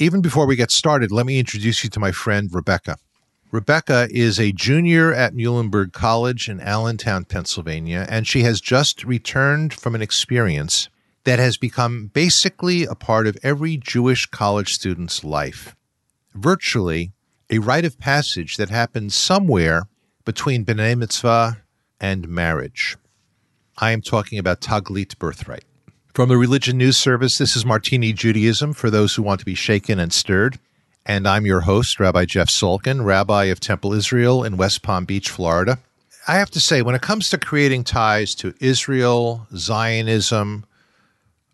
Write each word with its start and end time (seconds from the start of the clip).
Even 0.00 0.22
before 0.22 0.46
we 0.46 0.56
get 0.56 0.70
started, 0.70 1.12
let 1.12 1.26
me 1.26 1.38
introduce 1.38 1.84
you 1.84 1.90
to 1.90 2.00
my 2.00 2.10
friend 2.10 2.48
Rebecca. 2.50 2.96
Rebecca 3.50 4.08
is 4.10 4.40
a 4.40 4.50
junior 4.50 5.12
at 5.12 5.34
Muhlenberg 5.34 5.92
College 5.92 6.48
in 6.48 6.58
Allentown, 6.58 7.26
Pennsylvania, 7.26 8.06
and 8.08 8.26
she 8.26 8.42
has 8.42 8.62
just 8.62 9.04
returned 9.04 9.74
from 9.74 9.94
an 9.94 10.00
experience 10.00 10.88
that 11.24 11.38
has 11.38 11.58
become 11.58 12.06
basically 12.14 12.84
a 12.84 12.94
part 12.94 13.26
of 13.26 13.36
every 13.42 13.76
Jewish 13.76 14.24
college 14.24 14.72
student's 14.72 15.22
life. 15.22 15.76
Virtually 16.34 17.12
a 17.50 17.58
rite 17.58 17.84
of 17.84 17.98
passage 17.98 18.56
that 18.56 18.70
happens 18.70 19.14
somewhere 19.14 19.82
between 20.24 20.64
B'nai 20.64 20.96
Mitzvah 20.96 21.60
and 22.00 22.26
marriage. 22.26 22.96
I 23.76 23.90
am 23.90 24.00
talking 24.00 24.38
about 24.38 24.62
Taglit 24.62 25.18
birthright. 25.18 25.64
From 26.12 26.28
the 26.28 26.36
Religion 26.36 26.76
News 26.76 26.96
Service, 26.96 27.38
this 27.38 27.54
is 27.54 27.64
Martini 27.64 28.12
Judaism 28.12 28.72
for 28.72 28.90
those 28.90 29.14
who 29.14 29.22
want 29.22 29.38
to 29.38 29.46
be 29.46 29.54
shaken 29.54 30.00
and 30.00 30.12
stirred. 30.12 30.58
And 31.06 31.26
I'm 31.26 31.46
your 31.46 31.60
host, 31.60 32.00
Rabbi 32.00 32.24
Jeff 32.24 32.48
Salkin, 32.48 33.04
Rabbi 33.04 33.44
of 33.44 33.60
Temple 33.60 33.92
Israel 33.92 34.42
in 34.42 34.56
West 34.56 34.82
Palm 34.82 35.04
Beach, 35.04 35.30
Florida. 35.30 35.78
I 36.26 36.34
have 36.34 36.50
to 36.50 36.60
say, 36.60 36.82
when 36.82 36.96
it 36.96 37.00
comes 37.00 37.30
to 37.30 37.38
creating 37.38 37.84
ties 37.84 38.34
to 38.36 38.54
Israel, 38.58 39.46
Zionism, 39.54 40.64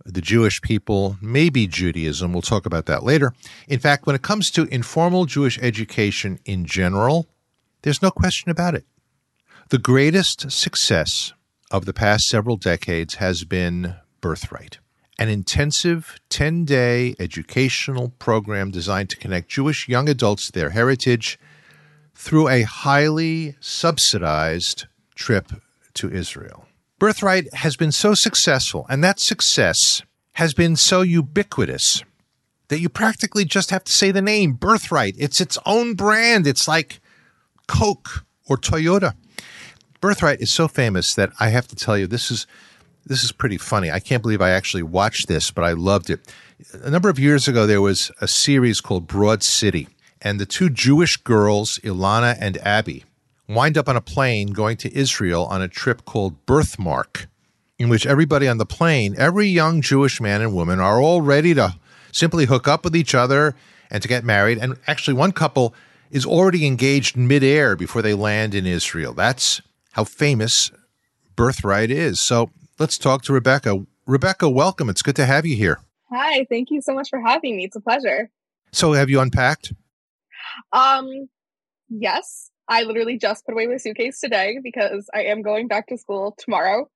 the 0.06 0.22
Jewish 0.22 0.62
people, 0.62 1.18
maybe 1.20 1.66
Judaism, 1.66 2.32
we'll 2.32 2.40
talk 2.40 2.64
about 2.64 2.86
that 2.86 3.02
later. 3.02 3.34
In 3.68 3.78
fact, 3.78 4.06
when 4.06 4.16
it 4.16 4.22
comes 4.22 4.50
to 4.52 4.64
informal 4.74 5.26
Jewish 5.26 5.58
education 5.60 6.38
in 6.46 6.64
general, 6.64 7.26
there's 7.82 8.00
no 8.00 8.10
question 8.10 8.50
about 8.50 8.74
it. 8.74 8.86
The 9.68 9.78
greatest 9.78 10.50
success 10.50 11.34
of 11.70 11.84
the 11.84 11.92
past 11.92 12.26
several 12.26 12.56
decades 12.56 13.16
has 13.16 13.44
been 13.44 13.96
Birthright, 14.26 14.78
an 15.20 15.28
intensive 15.28 16.18
10 16.30 16.64
day 16.64 17.14
educational 17.20 18.08
program 18.18 18.72
designed 18.72 19.08
to 19.10 19.16
connect 19.16 19.48
Jewish 19.48 19.88
young 19.88 20.08
adults 20.08 20.46
to 20.46 20.52
their 20.52 20.70
heritage 20.70 21.38
through 22.12 22.48
a 22.48 22.62
highly 22.62 23.54
subsidized 23.60 24.86
trip 25.14 25.52
to 25.94 26.10
Israel. 26.10 26.66
Birthright 26.98 27.54
has 27.54 27.76
been 27.76 27.92
so 27.92 28.14
successful, 28.14 28.84
and 28.88 29.04
that 29.04 29.20
success 29.20 30.02
has 30.32 30.54
been 30.54 30.74
so 30.74 31.02
ubiquitous 31.02 32.02
that 32.66 32.80
you 32.80 32.88
practically 32.88 33.44
just 33.44 33.70
have 33.70 33.84
to 33.84 33.92
say 33.92 34.10
the 34.10 34.20
name 34.20 34.54
Birthright. 34.54 35.14
It's 35.16 35.40
its 35.40 35.56
own 35.64 35.94
brand. 35.94 36.48
It's 36.48 36.66
like 36.66 36.98
Coke 37.68 38.26
or 38.48 38.56
Toyota. 38.56 39.14
Birthright 40.00 40.40
is 40.40 40.52
so 40.52 40.66
famous 40.66 41.14
that 41.14 41.30
I 41.38 41.50
have 41.50 41.68
to 41.68 41.76
tell 41.76 41.96
you 41.96 42.08
this 42.08 42.32
is 42.32 42.48
this 43.06 43.22
is 43.22 43.32
pretty 43.32 43.56
funny. 43.56 43.90
I 43.90 44.00
can't 44.00 44.22
believe 44.22 44.42
I 44.42 44.50
actually 44.50 44.82
watched 44.82 45.28
this, 45.28 45.50
but 45.50 45.64
I 45.64 45.72
loved 45.72 46.10
it. 46.10 46.20
A 46.82 46.90
number 46.90 47.08
of 47.08 47.18
years 47.18 47.46
ago, 47.46 47.66
there 47.66 47.80
was 47.80 48.10
a 48.20 48.26
series 48.26 48.80
called 48.80 49.06
Broad 49.06 49.42
City, 49.42 49.88
and 50.20 50.40
the 50.40 50.46
two 50.46 50.68
Jewish 50.68 51.16
girls, 51.16 51.78
Ilana 51.84 52.36
and 52.40 52.58
Abby, 52.58 53.04
wind 53.48 53.78
up 53.78 53.88
on 53.88 53.96
a 53.96 54.00
plane 54.00 54.48
going 54.48 54.76
to 54.78 54.94
Israel 54.94 55.46
on 55.46 55.62
a 55.62 55.68
trip 55.68 56.04
called 56.04 56.44
Birthmark, 56.46 57.28
in 57.78 57.88
which 57.88 58.06
everybody 58.06 58.48
on 58.48 58.58
the 58.58 58.66
plane, 58.66 59.14
every 59.16 59.46
young 59.46 59.80
Jewish 59.82 60.20
man 60.20 60.42
and 60.42 60.52
woman, 60.52 60.80
are 60.80 61.00
all 61.00 61.22
ready 61.22 61.54
to 61.54 61.76
simply 62.10 62.46
hook 62.46 62.66
up 62.66 62.82
with 62.84 62.96
each 62.96 63.14
other 63.14 63.54
and 63.88 64.02
to 64.02 64.08
get 64.08 64.24
married. 64.24 64.58
And 64.58 64.76
actually, 64.88 65.14
one 65.14 65.32
couple 65.32 65.74
is 66.10 66.26
already 66.26 66.66
engaged 66.66 67.16
midair 67.16 67.76
before 67.76 68.02
they 68.02 68.14
land 68.14 68.54
in 68.54 68.66
Israel. 68.66 69.12
That's 69.12 69.60
how 69.92 70.04
famous 70.04 70.72
Birthright 71.36 71.90
is. 71.90 72.20
So 72.20 72.50
let's 72.78 72.98
talk 72.98 73.22
to 73.22 73.32
Rebecca. 73.32 73.84
Rebecca, 74.06 74.48
welcome. 74.48 74.88
It's 74.88 75.02
good 75.02 75.16
to 75.16 75.26
have 75.26 75.46
you 75.46 75.56
here. 75.56 75.80
Hi, 76.12 76.46
thank 76.48 76.70
you 76.70 76.80
so 76.80 76.94
much 76.94 77.08
for 77.08 77.20
having 77.20 77.56
me. 77.56 77.64
It's 77.64 77.76
a 77.76 77.80
pleasure. 77.80 78.30
So, 78.72 78.92
have 78.92 79.10
you 79.10 79.20
unpacked? 79.20 79.72
Um, 80.72 81.28
yes. 81.88 82.50
I 82.68 82.82
literally 82.82 83.16
just 83.16 83.44
put 83.46 83.52
away 83.52 83.66
my 83.66 83.76
suitcase 83.76 84.20
today 84.20 84.58
because 84.62 85.08
I 85.14 85.24
am 85.24 85.42
going 85.42 85.68
back 85.68 85.86
to 85.88 85.98
school 85.98 86.34
tomorrow. 86.38 86.88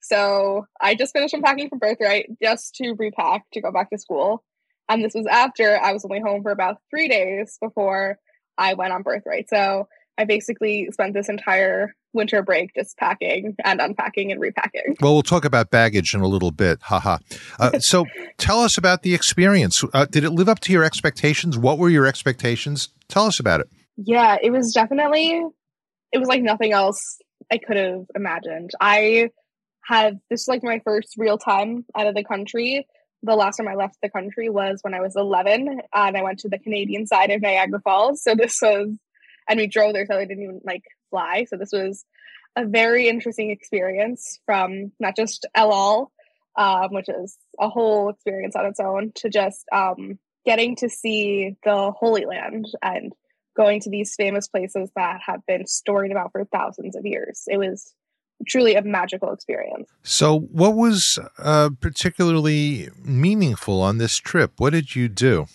So, 0.00 0.66
I 0.80 0.94
just 0.94 1.12
finished 1.12 1.34
unpacking 1.34 1.68
from 1.68 1.78
Birthright 1.78 2.30
just 2.42 2.74
to 2.76 2.94
repack 2.94 3.44
to 3.52 3.60
go 3.60 3.72
back 3.72 3.90
to 3.90 3.98
school. 3.98 4.44
And 4.88 5.02
this 5.02 5.14
was 5.14 5.26
after 5.26 5.78
I 5.78 5.92
was 5.92 6.04
only 6.04 6.20
home 6.20 6.42
for 6.42 6.52
about 6.52 6.76
three 6.90 7.08
days 7.08 7.58
before 7.60 8.18
I 8.56 8.74
went 8.74 8.92
on 8.92 9.02
Birthright. 9.02 9.48
So, 9.50 9.88
I 10.16 10.24
basically 10.24 10.88
spent 10.92 11.14
this 11.14 11.28
entire 11.28 11.94
winter 12.14 12.42
break 12.42 12.74
just 12.74 12.96
packing 12.96 13.56
and 13.64 13.80
unpacking 13.80 14.30
and 14.32 14.40
repacking. 14.40 14.96
Well, 15.00 15.14
we'll 15.14 15.22
talk 15.22 15.44
about 15.44 15.70
baggage 15.70 16.14
in 16.14 16.20
a 16.20 16.28
little 16.28 16.50
bit. 16.50 16.80
Haha. 16.82 17.18
Uh, 17.58 17.78
so 17.78 18.06
tell 18.38 18.60
us 18.60 18.78
about 18.78 19.02
the 19.02 19.14
experience. 19.14 19.82
Uh, 19.92 20.06
did 20.06 20.24
it 20.24 20.30
live 20.30 20.48
up 20.48 20.60
to 20.60 20.72
your 20.72 20.84
expectations? 20.84 21.58
What 21.58 21.78
were 21.78 21.90
your 21.90 22.06
expectations? 22.06 22.88
Tell 23.08 23.26
us 23.26 23.40
about 23.40 23.60
it. 23.60 23.68
Yeah, 23.96 24.36
it 24.42 24.50
was 24.50 24.72
definitely, 24.72 25.42
it 26.12 26.18
was 26.18 26.28
like 26.28 26.42
nothing 26.42 26.72
else 26.72 27.18
I 27.52 27.58
could 27.58 27.76
have 27.76 28.06
imagined. 28.14 28.70
I 28.80 29.30
had, 29.84 30.20
this 30.30 30.42
is 30.42 30.48
like 30.48 30.62
my 30.62 30.80
first 30.84 31.14
real 31.16 31.38
time 31.38 31.84
out 31.96 32.06
of 32.06 32.14
the 32.14 32.24
country. 32.24 32.86
The 33.22 33.36
last 33.36 33.56
time 33.56 33.68
I 33.68 33.74
left 33.74 33.96
the 34.02 34.10
country 34.10 34.50
was 34.50 34.80
when 34.82 34.94
I 34.94 35.00
was 35.00 35.14
11 35.16 35.80
and 35.94 36.16
I 36.16 36.22
went 36.22 36.40
to 36.40 36.48
the 36.48 36.58
Canadian 36.58 37.06
side 37.06 37.30
of 37.30 37.40
Niagara 37.40 37.80
Falls. 37.80 38.22
So 38.22 38.34
this 38.34 38.58
was, 38.60 38.96
and 39.48 39.58
we 39.58 39.66
drove 39.66 39.92
there, 39.92 40.06
so 40.06 40.16
I 40.16 40.24
didn't 40.24 40.42
even 40.42 40.60
like 40.64 40.84
fly. 41.10 41.46
So 41.48 41.56
this 41.56 41.72
was 41.72 42.04
a 42.56 42.64
very 42.64 43.08
interesting 43.08 43.50
experience 43.50 44.38
from 44.46 44.92
not 45.00 45.16
just 45.16 45.46
El 45.54 45.72
Al, 45.72 46.12
um, 46.56 46.92
which 46.92 47.08
is 47.08 47.36
a 47.58 47.68
whole 47.68 48.10
experience 48.10 48.56
on 48.56 48.66
its 48.66 48.80
own, 48.80 49.12
to 49.16 49.28
just 49.28 49.64
um, 49.72 50.18
getting 50.44 50.76
to 50.76 50.88
see 50.88 51.56
the 51.64 51.92
Holy 51.92 52.26
Land 52.26 52.68
and 52.82 53.12
going 53.56 53.80
to 53.80 53.90
these 53.90 54.14
famous 54.14 54.48
places 54.48 54.90
that 54.96 55.20
have 55.24 55.40
been 55.46 55.66
storied 55.66 56.10
about 56.10 56.32
for 56.32 56.44
thousands 56.44 56.96
of 56.96 57.06
years. 57.06 57.42
It 57.46 57.58
was 57.58 57.94
truly 58.46 58.74
a 58.74 58.82
magical 58.82 59.32
experience. 59.32 59.88
So, 60.02 60.40
what 60.40 60.74
was 60.74 61.18
uh, 61.38 61.70
particularly 61.80 62.88
meaningful 63.02 63.80
on 63.80 63.98
this 63.98 64.16
trip? 64.16 64.52
What 64.58 64.70
did 64.70 64.94
you 64.94 65.08
do? 65.08 65.46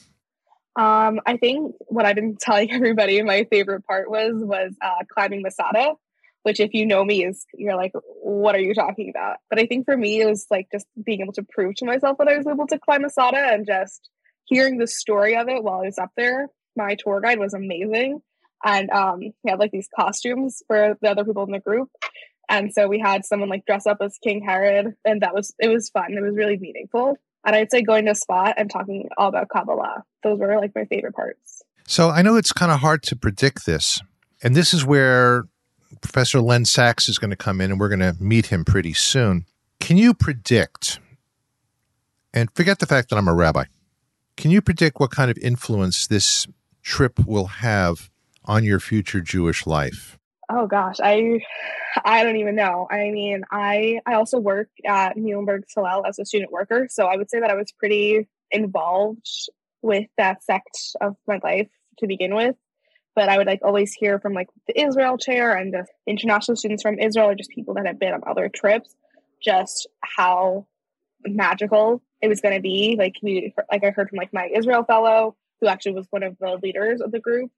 Um, 0.79 1.19
I 1.25 1.35
think 1.35 1.75
what 1.87 2.05
I've 2.05 2.15
been 2.15 2.37
telling 2.41 2.71
everybody 2.71 3.21
my 3.21 3.45
favorite 3.51 3.85
part 3.85 4.09
was 4.09 4.33
was 4.35 4.73
uh, 4.81 5.03
climbing 5.13 5.41
Masada, 5.41 5.95
which 6.43 6.61
if 6.61 6.73
you 6.73 6.85
know 6.85 7.03
me 7.03 7.25
is 7.25 7.45
you're 7.53 7.75
like, 7.75 7.91
what 8.21 8.55
are 8.55 8.61
you 8.61 8.73
talking 8.73 9.09
about? 9.09 9.37
But 9.49 9.59
I 9.59 9.65
think 9.65 9.85
for 9.85 9.97
me 9.97 10.21
it 10.21 10.25
was 10.25 10.45
like 10.49 10.67
just 10.71 10.87
being 11.03 11.19
able 11.19 11.33
to 11.33 11.43
prove 11.43 11.75
to 11.75 11.85
myself 11.85 12.17
that 12.19 12.29
I 12.29 12.37
was 12.37 12.47
able 12.47 12.67
to 12.67 12.79
climb 12.79 13.01
Masada 13.01 13.39
and 13.39 13.67
just 13.67 14.09
hearing 14.45 14.77
the 14.77 14.87
story 14.87 15.35
of 15.35 15.49
it 15.49 15.63
while 15.63 15.81
I 15.81 15.85
was 15.87 15.97
up 15.97 16.11
there. 16.15 16.47
My 16.77 16.95
tour 16.95 17.19
guide 17.19 17.39
was 17.39 17.53
amazing. 17.53 18.21
And 18.63 18.89
um, 18.89 19.19
he 19.19 19.33
had 19.47 19.59
like 19.59 19.71
these 19.71 19.89
costumes 19.93 20.63
for 20.67 20.97
the 21.01 21.11
other 21.11 21.25
people 21.25 21.43
in 21.43 21.51
the 21.51 21.59
group. 21.59 21.89
And 22.49 22.73
so 22.73 22.87
we 22.87 22.99
had 22.99 23.25
someone 23.25 23.49
like 23.49 23.65
dress 23.65 23.85
up 23.85 23.97
as 24.01 24.17
King 24.23 24.43
Herod, 24.43 24.95
and 25.05 25.21
that 25.21 25.35
was 25.35 25.53
it 25.59 25.67
was 25.67 25.89
fun. 25.89 26.13
It 26.13 26.21
was 26.21 26.35
really 26.35 26.57
meaningful. 26.57 27.15
And 27.45 27.55
I'd 27.55 27.71
say 27.71 27.81
going 27.81 28.05
to 28.05 28.11
a 28.11 28.15
spot 28.15 28.55
and 28.57 28.69
talking 28.69 29.09
all 29.17 29.29
about 29.29 29.49
Kabbalah. 29.49 30.03
Those 30.23 30.39
were 30.39 30.57
like 30.57 30.75
my 30.75 30.85
favorite 30.85 31.15
parts. 31.15 31.63
So 31.87 32.09
I 32.09 32.21
know 32.21 32.35
it's 32.35 32.51
kind 32.51 32.71
of 32.71 32.81
hard 32.81 33.01
to 33.03 33.15
predict 33.15 33.65
this. 33.65 34.01
And 34.43 34.55
this 34.55 34.73
is 34.73 34.85
where 34.85 35.45
Professor 36.01 36.39
Len 36.41 36.65
Saxe 36.65 37.09
is 37.09 37.17
going 37.17 37.31
to 37.31 37.35
come 37.35 37.61
in 37.61 37.71
and 37.71 37.79
we're 37.79 37.89
going 37.89 37.99
to 37.99 38.15
meet 38.19 38.47
him 38.47 38.63
pretty 38.63 38.93
soon. 38.93 39.45
Can 39.79 39.97
you 39.97 40.13
predict, 40.13 40.99
and 42.33 42.49
forget 42.53 42.79
the 42.79 42.85
fact 42.85 43.09
that 43.09 43.15
I'm 43.15 43.27
a 43.27 43.33
rabbi, 43.33 43.65
can 44.37 44.51
you 44.51 44.61
predict 44.61 44.99
what 44.99 45.11
kind 45.11 45.31
of 45.31 45.37
influence 45.39 46.05
this 46.05 46.45
trip 46.83 47.25
will 47.25 47.47
have 47.47 48.11
on 48.45 48.63
your 48.63 48.79
future 48.79 49.21
Jewish 49.21 49.65
life? 49.65 50.18
Oh 50.51 50.65
gosh, 50.65 50.97
I 51.01 51.41
I 52.03 52.23
don't 52.23 52.37
even 52.37 52.55
know. 52.55 52.87
I 52.89 53.11
mean, 53.11 53.43
I 53.51 53.99
I 54.05 54.15
also 54.15 54.39
work 54.39 54.69
at 54.85 55.15
Muhlenberg 55.15 55.63
Hillel 55.73 56.05
as 56.07 56.17
a 56.17 56.25
student 56.25 56.51
worker, 56.51 56.87
so 56.89 57.05
I 57.05 57.17
would 57.17 57.29
say 57.29 57.39
that 57.39 57.51
I 57.51 57.55
was 57.55 57.71
pretty 57.71 58.27
involved 58.51 59.27
with 59.81 60.07
that 60.17 60.43
sect 60.43 60.95
of 61.01 61.15
my 61.27 61.39
life 61.43 61.69
to 61.99 62.07
begin 62.07 62.33
with. 62.33 62.55
But 63.15 63.29
I 63.29 63.37
would 63.37 63.47
like 63.47 63.61
always 63.63 63.93
hear 63.93 64.19
from 64.19 64.33
like 64.33 64.47
the 64.67 64.79
Israel 64.79 65.17
chair 65.17 65.55
and 65.55 65.73
just 65.73 65.91
international 66.07 66.57
students 66.57 66.81
from 66.81 66.99
Israel 66.99 67.29
or 67.29 67.35
just 67.35 67.51
people 67.51 67.75
that 67.75 67.85
have 67.85 67.99
been 67.99 68.13
on 68.13 68.21
other 68.25 68.49
trips, 68.49 68.95
just 69.43 69.87
how 70.01 70.65
magical 71.25 72.01
it 72.21 72.27
was 72.27 72.41
going 72.41 72.55
to 72.55 72.61
be. 72.61 72.95
Like 72.97 73.15
we, 73.21 73.53
like 73.71 73.83
I 73.83 73.91
heard 73.91 74.09
from 74.09 74.17
like 74.17 74.33
my 74.33 74.49
Israel 74.53 74.83
fellow 74.83 75.35
who 75.61 75.67
actually 75.67 75.93
was 75.93 76.07
one 76.09 76.23
of 76.23 76.37
the 76.39 76.57
leaders 76.63 77.01
of 77.01 77.11
the 77.11 77.19
group, 77.19 77.51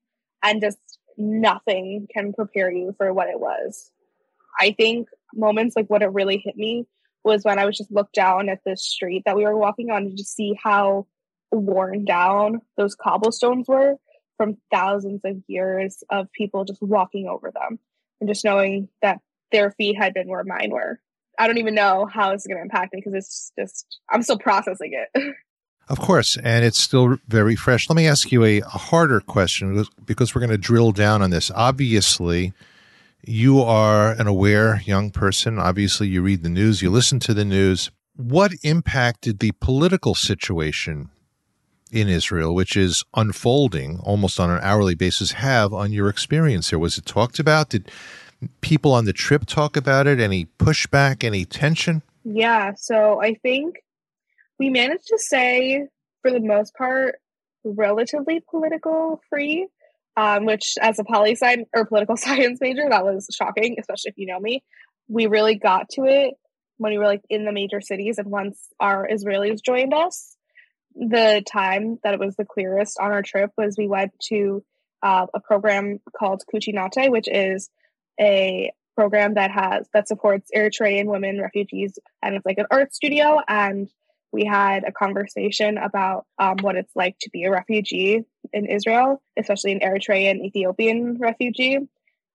and 0.44 0.61
just 0.61 0.79
nothing 1.17 2.07
can 2.13 2.33
prepare 2.33 2.71
you 2.71 2.93
for 2.97 3.13
what 3.13 3.29
it 3.29 3.39
was. 3.39 3.91
I 4.59 4.71
think 4.71 5.07
moments 5.33 5.75
like 5.75 5.87
what 5.87 6.01
it 6.01 6.07
really 6.07 6.37
hit 6.37 6.55
me 6.55 6.85
was 7.23 7.43
when 7.43 7.59
I 7.59 7.65
was 7.65 7.77
just 7.77 7.91
looked 7.91 8.15
down 8.15 8.49
at 8.49 8.59
the 8.65 8.75
street 8.75 9.23
that 9.25 9.35
we 9.35 9.43
were 9.43 9.57
walking 9.57 9.91
on 9.91 10.05
to 10.05 10.11
just 10.11 10.35
see 10.35 10.57
how 10.61 11.07
worn 11.51 12.05
down 12.05 12.61
those 12.77 12.95
cobblestones 12.95 13.67
were 13.67 13.95
from 14.37 14.57
thousands 14.71 15.21
of 15.23 15.37
years 15.47 16.03
of 16.09 16.31
people 16.31 16.65
just 16.65 16.81
walking 16.81 17.27
over 17.27 17.51
them 17.51 17.77
and 18.19 18.29
just 18.29 18.43
knowing 18.43 18.87
that 19.01 19.19
their 19.51 19.71
feet 19.71 19.97
had 19.97 20.13
been 20.13 20.27
where 20.27 20.43
mine 20.43 20.71
were. 20.71 20.99
I 21.37 21.47
don't 21.47 21.57
even 21.57 21.75
know 21.75 22.07
how 22.11 22.31
it's 22.31 22.47
going 22.47 22.57
to 22.57 22.63
impact 22.63 22.93
me 22.93 23.01
because 23.01 23.13
it's 23.13 23.51
just, 23.57 23.99
I'm 24.09 24.21
still 24.21 24.39
processing 24.39 24.93
it. 24.93 25.35
Of 25.89 26.00
course, 26.00 26.38
and 26.42 26.63
it's 26.63 26.80
still 26.80 27.18
very 27.28 27.56
fresh. 27.56 27.89
Let 27.89 27.98
me 27.98 28.07
ask 28.07 28.31
you 28.31 28.45
a, 28.45 28.62
a 28.62 28.66
harder 28.66 29.19
question 29.19 29.86
because 30.06 30.33
we're 30.33 30.39
going 30.39 30.51
to 30.51 30.57
drill 30.57 30.92
down 30.94 31.22
on 31.22 31.31
this. 31.31 31.51
Obviously, 31.54 32.54
you 33.25 33.62
are 33.62 34.12
an 34.13 34.28
aware 34.28 34.81
young 34.86 35.12
person. 35.12 35.60
Obviously, 35.60 36.07
you 36.07 36.22
read 36.22 36.44
the 36.44 36.50
news, 36.50 36.81
you 36.81 36.89
listen 36.89 37.19
to 37.19 37.33
the 37.33 37.45
news. 37.45 37.92
What 38.16 38.54
impact 38.63 39.22
did 39.22 39.39
the 39.39 39.51
political 39.60 40.16
situation 40.16 41.10
in 41.92 42.07
Israel, 42.07 42.56
which 42.56 42.78
is 42.78 43.04
unfolding 43.16 44.00
almost 44.00 44.39
on 44.39 44.50
an 44.50 44.60
hourly 44.62 44.95
basis, 44.95 45.33
have 45.33 45.74
on 45.74 45.92
your 45.92 46.07
experience 46.07 46.69
here? 46.69 46.80
Was 46.80 46.98
it 46.98 47.06
talked 47.06 47.38
about? 47.38 47.69
Did 47.69 47.92
people 48.62 48.94
on 48.94 49.06
the 49.06 49.13
trip 49.13 49.45
talk 49.45 49.75
about 49.75 50.07
it? 50.07 50.19
Any 50.19 50.45
pushback, 50.57 51.24
any 51.24 51.45
tension? 51.45 52.01
Yeah, 52.24 52.74
so 52.75 53.22
I 53.22 53.33
think 53.33 53.83
we 54.61 54.69
managed 54.69 55.07
to 55.07 55.17
say, 55.17 55.87
for 56.21 56.29
the 56.29 56.39
most 56.39 56.75
part, 56.75 57.15
relatively 57.63 58.43
political 58.47 59.19
free, 59.27 59.67
um, 60.15 60.45
which 60.45 60.75
as 60.79 60.99
a 60.99 61.03
poli 61.03 61.31
sci 61.31 61.65
or 61.75 61.85
political 61.85 62.15
science 62.25 62.59
major, 62.61 62.87
that 62.87 63.03
was 63.03 63.27
shocking, 63.35 63.77
especially 63.79 64.09
if 64.09 64.19
you 64.19 64.27
know 64.27 64.39
me. 64.39 64.63
We 65.07 65.25
really 65.25 65.55
got 65.55 65.89
to 65.93 66.05
it 66.05 66.35
when 66.77 66.91
we 66.91 66.99
were 66.99 67.07
like 67.07 67.23
in 67.27 67.43
the 67.43 67.51
major 67.51 67.81
cities, 67.81 68.19
and 68.19 68.29
once 68.29 68.67
our 68.79 69.07
Israelis 69.11 69.63
joined 69.65 69.95
us, 69.95 70.37
the 70.95 71.43
time 71.51 71.97
that 72.03 72.13
it 72.13 72.19
was 72.19 72.35
the 72.35 72.45
clearest 72.45 72.99
on 72.99 73.11
our 73.11 73.23
trip 73.23 73.49
was 73.57 73.79
we 73.79 73.87
went 73.87 74.11
to 74.27 74.63
uh, 75.01 75.25
a 75.33 75.39
program 75.39 75.99
called 76.15 76.43
Kuchinate, 76.53 77.09
which 77.09 77.27
is 77.27 77.71
a 78.19 78.71
program 78.95 79.33
that 79.33 79.49
has 79.49 79.87
that 79.91 80.07
supports 80.07 80.51
Eritrean 80.55 81.05
women 81.05 81.41
refugees, 81.41 81.97
and 82.21 82.35
it's 82.35 82.45
like 82.45 82.59
an 82.59 82.67
art 82.69 82.93
studio. 82.93 83.39
And 83.47 83.89
we 84.31 84.45
had 84.45 84.83
a 84.86 84.92
conversation 84.92 85.78
about 85.78 86.25
um, 86.39 86.57
what 86.62 86.75
it's 86.75 86.95
like 86.95 87.18
to 87.22 87.30
be 87.30 87.44
a 87.44 87.51
refugee 87.51 88.24
in 88.54 88.66
Israel, 88.66 89.22
especially 89.38 89.74
an 89.74 89.80
Eritrean 89.80 90.44
Ethiopian 90.44 91.18
refugee. 91.19 91.80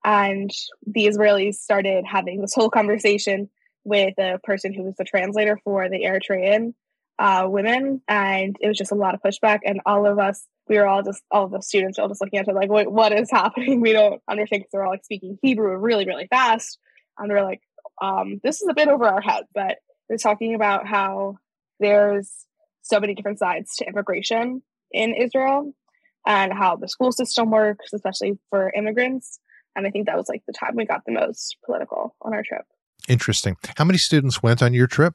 And 0.03 0.51
the 0.85 1.07
Israelis 1.07 1.55
started 1.55 2.05
having 2.05 2.41
this 2.41 2.53
whole 2.53 2.69
conversation 2.69 3.49
with 3.83 4.13
a 4.19 4.39
person 4.43 4.73
who 4.73 4.83
was 4.83 4.95
the 4.97 5.03
translator 5.03 5.59
for 5.63 5.89
the 5.89 6.03
Eritrean 6.03 6.73
uh, 7.19 7.47
women, 7.49 8.01
and 8.07 8.55
it 8.59 8.67
was 8.67 8.77
just 8.77 8.91
a 8.91 8.95
lot 8.95 9.15
of 9.15 9.21
pushback. 9.21 9.59
And 9.65 9.81
all 9.85 10.05
of 10.05 10.19
us, 10.19 10.45
we 10.67 10.77
were 10.77 10.87
all 10.87 11.01
just, 11.01 11.23
all 11.31 11.45
of 11.45 11.51
the 11.51 11.61
students, 11.61 11.97
all 11.97 12.07
just 12.07 12.21
looking 12.21 12.39
at 12.39 12.47
it 12.47 12.53
like, 12.53 12.69
Wait, 12.69 12.91
what 12.91 13.11
is 13.11 13.31
happening? 13.31 13.81
We 13.81 13.93
don't 13.93 14.21
understand 14.29 14.61
because 14.61 14.71
they're 14.71 14.83
all 14.83 14.91
like 14.91 15.03
speaking 15.03 15.39
Hebrew 15.41 15.75
really, 15.77 16.05
really 16.05 16.27
fast, 16.27 16.77
and 17.17 17.29
they're 17.29 17.43
like, 17.43 17.61
um, 18.01 18.39
this 18.43 18.61
is 18.61 18.67
a 18.69 18.73
bit 18.73 18.87
over 18.87 19.05
our 19.07 19.21
head. 19.21 19.45
But 19.53 19.77
they're 20.07 20.17
talking 20.17 20.53
about 20.53 20.85
how 20.85 21.37
there's 21.79 22.45
so 22.81 22.99
many 22.99 23.13
different 23.13 23.39
sides 23.39 23.75
to 23.77 23.87
immigration 23.87 24.61
in 24.91 25.13
Israel, 25.13 25.73
and 26.25 26.53
how 26.53 26.75
the 26.75 26.87
school 26.87 27.11
system 27.11 27.51
works, 27.51 27.93
especially 27.93 28.37
for 28.49 28.71
immigrants. 28.71 29.39
And 29.75 29.85
I 29.85 29.91
think 29.91 30.07
that 30.07 30.17
was 30.17 30.29
like 30.29 30.43
the 30.47 30.53
time 30.53 30.75
we 30.75 30.85
got 30.85 31.03
the 31.05 31.11
most 31.11 31.57
political 31.65 32.15
on 32.21 32.33
our 32.33 32.43
trip. 32.43 32.65
Interesting. 33.07 33.55
How 33.77 33.85
many 33.85 33.97
students 33.97 34.41
went 34.41 34.61
on 34.61 34.73
your 34.73 34.87
trip? 34.87 35.13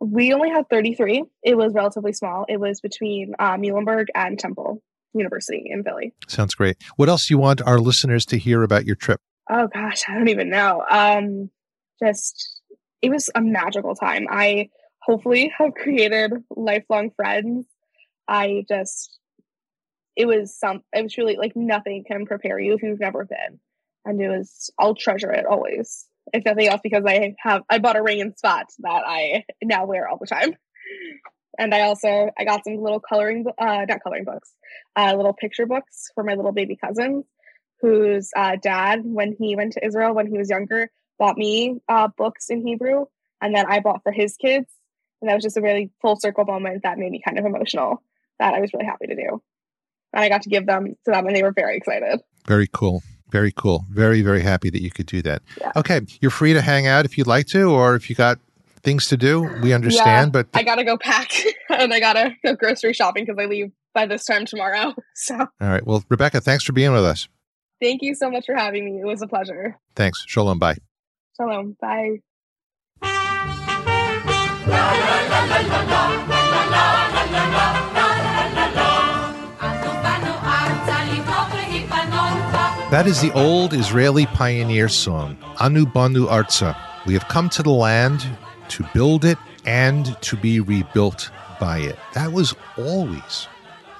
We 0.00 0.32
only 0.32 0.50
had 0.50 0.68
33. 0.70 1.24
It 1.42 1.56
was 1.56 1.74
relatively 1.74 2.12
small. 2.12 2.46
It 2.48 2.58
was 2.58 2.80
between 2.80 3.34
uh, 3.38 3.56
Muhlenberg 3.56 4.06
and 4.14 4.38
Temple 4.38 4.82
University 5.12 5.64
in 5.66 5.82
Philly. 5.82 6.14
Sounds 6.28 6.54
great. 6.54 6.76
What 6.96 7.08
else 7.08 7.26
do 7.26 7.34
you 7.34 7.38
want 7.38 7.62
our 7.62 7.78
listeners 7.78 8.24
to 8.26 8.38
hear 8.38 8.62
about 8.62 8.86
your 8.86 8.96
trip? 8.96 9.20
Oh 9.50 9.66
gosh, 9.66 10.04
I 10.08 10.14
don't 10.14 10.28
even 10.28 10.48
know. 10.48 10.84
Um, 10.88 11.50
just 12.02 12.60
it 13.02 13.10
was 13.10 13.30
a 13.34 13.40
magical 13.40 13.94
time. 13.94 14.26
I 14.30 14.68
hopefully 15.02 15.52
have 15.56 15.74
created 15.74 16.32
lifelong 16.54 17.10
friends. 17.10 17.66
I 18.28 18.64
just 18.68 19.18
it 20.16 20.26
was 20.26 20.56
some 20.58 20.82
it 20.92 21.02
was 21.02 21.16
really 21.16 21.36
like 21.36 21.52
nothing 21.56 22.04
can 22.06 22.26
prepare 22.26 22.58
you 22.58 22.74
if 22.74 22.82
you've 22.82 23.00
never 23.00 23.24
been. 23.24 23.58
And 24.04 24.20
it 24.20 24.28
was 24.28 24.70
I'll 24.78 24.94
treasure 24.94 25.32
it 25.32 25.46
always 25.46 26.06
if 26.32 26.44
nothing 26.44 26.68
else, 26.68 26.80
because 26.82 27.04
I 27.06 27.34
have 27.40 27.62
I 27.70 27.78
bought 27.78 27.96
a 27.96 28.02
ring 28.02 28.20
in 28.20 28.36
spots 28.36 28.76
that 28.80 29.02
I 29.06 29.44
now 29.62 29.86
wear 29.86 30.08
all 30.08 30.18
the 30.18 30.26
time. 30.26 30.54
And 31.58 31.74
I 31.74 31.82
also 31.82 32.30
I 32.38 32.44
got 32.44 32.64
some 32.64 32.76
little 32.76 33.00
coloring 33.00 33.46
uh 33.58 33.84
not 33.88 34.02
coloring 34.02 34.24
books, 34.24 34.52
uh 34.96 35.14
little 35.16 35.34
picture 35.34 35.66
books 35.66 36.10
for 36.14 36.24
my 36.24 36.34
little 36.34 36.52
baby 36.52 36.76
cousin, 36.76 37.24
whose 37.80 38.30
uh, 38.36 38.56
dad, 38.62 39.00
when 39.04 39.34
he 39.38 39.56
went 39.56 39.72
to 39.72 39.84
Israel 39.84 40.14
when 40.14 40.26
he 40.26 40.38
was 40.38 40.50
younger, 40.50 40.90
bought 41.18 41.36
me 41.36 41.80
uh 41.88 42.08
books 42.16 42.50
in 42.50 42.66
Hebrew, 42.66 43.06
and 43.40 43.54
then 43.54 43.66
I 43.66 43.80
bought 43.80 44.02
for 44.02 44.12
his 44.12 44.36
kids. 44.36 44.66
And 45.20 45.30
that 45.30 45.34
was 45.34 45.44
just 45.44 45.56
a 45.56 45.60
really 45.60 45.90
full 46.00 46.16
circle 46.16 46.44
moment 46.44 46.82
that 46.82 46.98
made 46.98 47.12
me 47.12 47.20
kind 47.24 47.38
of 47.38 47.44
emotional 47.44 48.02
that 48.38 48.54
I 48.54 48.60
was 48.60 48.72
really 48.72 48.86
happy 48.86 49.06
to 49.06 49.14
do. 49.14 49.42
And 50.12 50.24
I 50.24 50.28
got 50.28 50.42
to 50.42 50.48
give 50.48 50.66
them 50.66 50.96
to 51.04 51.10
them 51.10 51.26
and 51.26 51.36
they 51.36 51.42
were 51.42 51.52
very 51.52 51.76
excited. 51.76 52.20
Very 52.46 52.68
cool. 52.72 53.02
Very 53.30 53.52
cool. 53.52 53.84
Very, 53.90 54.22
very 54.22 54.40
happy 54.40 54.70
that 54.70 54.82
you 54.82 54.90
could 54.90 55.06
do 55.06 55.22
that. 55.22 55.42
Yeah. 55.60 55.72
Okay. 55.76 56.00
You're 56.20 56.30
free 56.30 56.52
to 56.52 56.60
hang 56.60 56.86
out 56.86 57.04
if 57.04 57.16
you'd 57.16 57.26
like 57.26 57.46
to, 57.48 57.70
or 57.70 57.94
if 57.94 58.10
you 58.10 58.16
got 58.16 58.38
things 58.82 59.08
to 59.08 59.16
do, 59.16 59.42
we 59.62 59.72
understand. 59.72 60.34
Yeah, 60.34 60.42
but 60.42 60.48
I 60.54 60.62
got 60.62 60.76
to 60.76 60.84
go 60.84 60.96
pack 60.96 61.30
and 61.68 61.92
I 61.92 62.00
got 62.00 62.14
to 62.14 62.34
go 62.44 62.56
grocery 62.56 62.92
shopping 62.92 63.24
because 63.24 63.38
I 63.38 63.46
leave 63.46 63.70
by 63.94 64.06
this 64.06 64.24
time 64.24 64.46
tomorrow. 64.46 64.94
So, 65.14 65.36
all 65.36 65.48
right. 65.60 65.86
Well, 65.86 66.02
Rebecca, 66.08 66.40
thanks 66.40 66.64
for 66.64 66.72
being 66.72 66.92
with 66.92 67.04
us. 67.04 67.28
Thank 67.78 68.00
you 68.00 68.14
so 68.14 68.30
much 68.30 68.46
for 68.46 68.54
having 68.54 68.86
me. 68.86 69.00
It 69.02 69.04
was 69.04 69.20
a 69.20 69.26
pleasure. 69.26 69.78
Thanks. 69.94 70.24
Shalom. 70.26 70.58
Bye. 70.58 70.78
Shalom. 71.36 71.76
Bye. 71.78 72.20
That 82.90 83.06
is 83.06 83.20
the 83.20 83.32
old 83.34 83.72
Israeli 83.72 84.26
pioneer 84.26 84.88
song, 84.88 85.38
Anu 85.60 85.86
Banu 85.86 86.26
Arza. 86.26 86.76
We 87.06 87.14
have 87.14 87.28
come 87.28 87.48
to 87.50 87.62
the 87.62 87.70
land 87.70 88.26
to 88.70 88.84
build 88.92 89.24
it 89.24 89.38
and 89.64 90.20
to 90.22 90.36
be 90.36 90.58
rebuilt 90.58 91.30
by 91.60 91.78
it. 91.78 91.96
That 92.14 92.32
was 92.32 92.52
always 92.76 93.46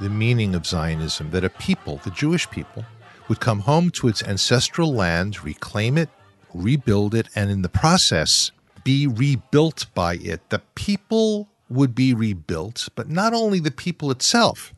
the 0.01 0.11
meaning 0.11 0.57
of 0.57 0.67
Zionism 0.67 1.31
that 1.31 1.45
a 1.45 1.51
people, 1.51 2.01
the 2.03 2.11
Jewish 2.11 2.51
people, 2.51 2.85
would 3.29 3.39
come 3.39 3.61
home 3.61 3.91
to 3.91 4.09
its 4.09 4.25
ancestral 4.25 4.93
land, 4.93 5.45
reclaim 5.45 5.97
it, 5.97 6.09
rebuild 6.53 7.15
it, 7.15 7.29
and 7.37 7.49
in 7.49 7.63
the 7.63 7.69
process, 7.69 8.51
be 8.85 9.07
rebuilt 9.07 9.87
by 9.95 10.15
it. 10.15 10.51
The 10.51 10.63
people 10.75 11.49
would 11.69 11.95
be 11.95 12.15
rebuilt, 12.15 12.89
but 12.95 13.09
not 13.09 13.33
only 13.33 13.61
the 13.61 13.71
people 13.71 14.11
itself, 14.11 14.75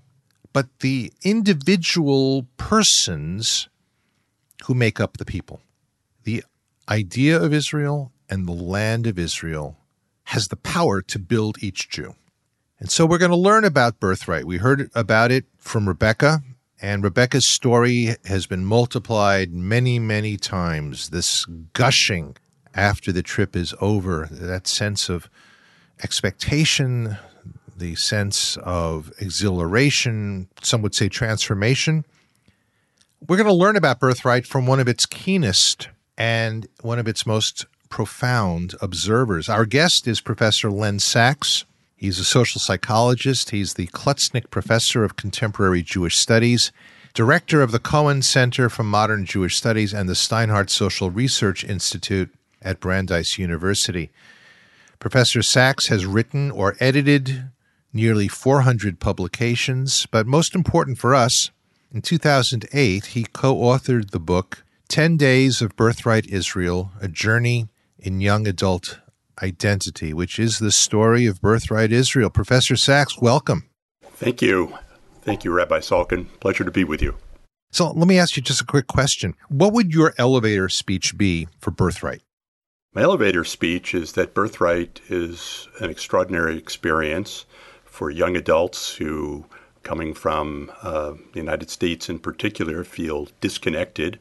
but 0.53 0.67
the 0.81 1.13
individual 1.23 2.47
persons 2.57 3.69
who 4.65 4.75
make 4.75 5.01
up 5.01 5.17
the 5.17 5.25
people. 5.25 5.61
The 6.25 6.45
idea 6.89 7.41
of 7.41 7.53
Israel 7.53 8.13
and 8.29 8.47
the 8.47 8.53
land 8.53 9.07
of 9.07 9.19
Israel 9.19 9.79
has 10.25 10.49
the 10.49 10.57
power 10.57 11.03
to 11.03 11.19
build 11.19 11.63
each 11.63 11.89
Jew. 11.89 12.15
And 12.79 12.91
so 12.91 13.07
we're 13.07 13.19
going 13.19 13.31
to 13.31 13.37
learn 13.37 13.65
about 13.65 14.01
birthright. 14.01 14.45
We 14.45 14.59
heard 14.59 14.91
about 14.95 15.31
it 15.31 15.45
from 15.57 15.89
Rebecca, 15.89 16.43
and 16.81 17.05
Rebecca's 17.05 17.47
story 17.47 18.17
has 18.25 18.47
been 18.47 18.65
multiplied 18.65 19.53
many, 19.53 19.99
many 19.99 20.37
times. 20.37 21.11
This 21.11 21.45
gushing 21.73 22.37
after 22.75 23.13
the 23.13 23.23
trip 23.23 23.57
is 23.57 23.75
over, 23.81 24.29
that 24.31 24.67
sense 24.67 25.09
of 25.09 25.29
expectation, 26.03 27.17
the 27.77 27.95
sense 27.95 28.57
of 28.59 29.13
exhilaration, 29.19 30.49
some 30.63 30.83
would 30.83 30.95
say 30.95 31.09
transformation. 31.09 32.05
We're 33.27 33.37
going 33.37 33.49
to 33.49 33.55
learn 33.55 33.77
about 33.77 34.01
birthright 34.01 34.47
from 34.47 34.67
one 34.67 34.81
of 34.81 34.89
its 34.89 35.07
keenest 35.07 35.89
and 36.19 36.67
one 36.81 36.99
of 36.99 37.07
its 37.07 37.27
most 37.27 37.67
profound 37.89 38.75
observers. 38.81 39.49
Our 39.49 39.67
guest 39.67 40.09
is 40.09 40.21
Professor 40.21 40.71
Len 40.71 40.99
Saxe. 40.99 41.65
He's 41.95 42.19
a 42.19 42.25
social 42.25 42.61
psychologist. 42.61 43.51
He's 43.51 43.75
the 43.75 43.87
Klutznick 43.89 44.51
Professor 44.51 45.05
of 45.05 45.17
Contemporary 45.17 45.83
Jewish 45.83 46.19
Studies, 46.19 46.73
director 47.15 47.63
of 47.63 47.71
the 47.71 47.79
Cohen 47.79 48.23
Center 48.23 48.69
for 48.69 48.83
Modern 48.83 49.25
Jewish 49.25 49.57
Studies, 49.57 49.93
and 49.93 50.09
the 50.09 50.15
Steinhardt 50.15 50.71
Social 50.71 51.11
Research 51.11 51.65
Institute 51.65 52.35
at 52.63 52.81
Brandeis 52.81 53.39
University. 53.39 54.11
Professor 54.99 55.43
Saxe 55.43 55.89
has 55.89 56.07
written 56.07 56.51
or 56.51 56.77
edited 56.81 57.51
nearly 57.93 58.29
400 58.29 59.01
publications, 59.01 60.07
but 60.11 60.27
most 60.27 60.55
important 60.55 60.99
for 60.99 61.15
us, 61.15 61.51
in 61.93 62.01
2008, 62.01 63.07
he 63.07 63.25
co 63.25 63.55
authored 63.57 64.13
the 64.13 64.21
book 64.21 64.65
10 64.89 65.17
Days 65.17 65.61
of 65.61 65.77
Birthright 65.77 66.27
Israel 66.27 66.91
A 67.01 67.09
Journey 67.09 67.69
in 67.99 68.21
Young 68.21 68.47
Adult 68.47 69.01
Identity, 69.43 70.15
which 70.15 70.39
is 70.39 70.59
the 70.59 70.73
story 70.73 71.27
of 71.27 71.41
Birthright 71.41 71.93
Israel. 71.93 72.31
Professor 72.31 72.77
Saxe, 72.77 73.19
welcome. 73.21 73.69
Thank 74.03 74.41
you. 74.41 74.79
Thank 75.23 75.45
you, 75.45 75.53
Rabbi 75.53 75.81
Salkin. 75.81 76.27
Pleasure 76.41 76.65
to 76.65 76.71
be 76.71 76.85
with 76.85 77.03
you. 77.03 77.17
So 77.71 77.91
let 77.91 78.07
me 78.07 78.19
ask 78.19 78.37
you 78.37 78.43
just 78.43 78.61
a 78.61 78.67
quick 78.67 78.87
question. 78.87 79.35
What 79.49 79.73
would 79.73 79.93
your 79.93 80.15
elevator 80.19 80.69
speech 80.69 81.17
be 81.17 81.49
for 81.59 81.71
Birthright? 81.71 82.23
My 82.95 83.01
elevator 83.01 83.43
speech 83.43 83.95
is 83.95 84.13
that 84.13 84.35
Birthright 84.35 85.01
is 85.09 85.67
an 85.81 85.89
extraordinary 85.89 86.59
experience 86.59 87.47
for 87.87 88.11
young 88.11 88.37
adults 88.37 88.97
who, 88.97 89.47
coming 89.83 90.13
from 90.13 90.71
uh, 90.83 91.13
the 91.33 91.39
United 91.39 91.71
States 91.71 92.11
in 92.11 92.19
particular, 92.19 92.85
feel 92.85 93.29
disconnected. 93.41 94.19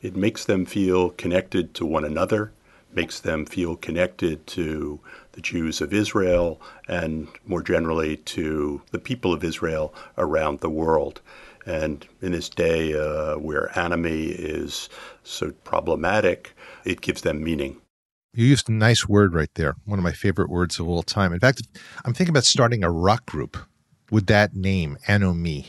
It 0.00 0.14
makes 0.14 0.44
them 0.44 0.64
feel 0.64 1.10
connected 1.10 1.74
to 1.74 1.84
one 1.84 2.04
another, 2.04 2.52
makes 2.92 3.18
them 3.18 3.46
feel 3.46 3.74
connected 3.74 4.46
to 4.46 5.00
the 5.32 5.40
Jews 5.40 5.80
of 5.80 5.92
Israel, 5.92 6.60
and 6.86 7.26
more 7.46 7.64
generally 7.64 8.18
to 8.18 8.80
the 8.92 9.00
people 9.00 9.32
of 9.32 9.42
Israel 9.42 9.92
around 10.16 10.60
the 10.60 10.70
world. 10.70 11.20
And 11.66 12.06
in 12.22 12.30
this 12.30 12.48
day 12.48 12.94
uh, 12.94 13.38
where 13.38 13.72
anomie 13.74 14.26
is 14.28 14.88
so 15.24 15.50
problematic, 15.64 16.54
it 16.84 17.00
gives 17.00 17.22
them 17.22 17.42
meaning. 17.42 17.80
You 18.36 18.46
used 18.46 18.68
a 18.68 18.72
nice 18.72 19.08
word 19.08 19.32
right 19.32 19.50
there, 19.54 19.76
one 19.84 20.00
of 20.00 20.02
my 20.02 20.12
favorite 20.12 20.50
words 20.50 20.80
of 20.80 20.88
all 20.88 21.04
time. 21.04 21.32
In 21.32 21.38
fact, 21.38 21.62
I'm 22.04 22.12
thinking 22.12 22.32
about 22.32 22.44
starting 22.44 22.82
a 22.82 22.90
rock 22.90 23.26
group 23.26 23.56
with 24.10 24.26
that 24.26 24.56
name, 24.56 24.98
Anomie. 25.06 25.66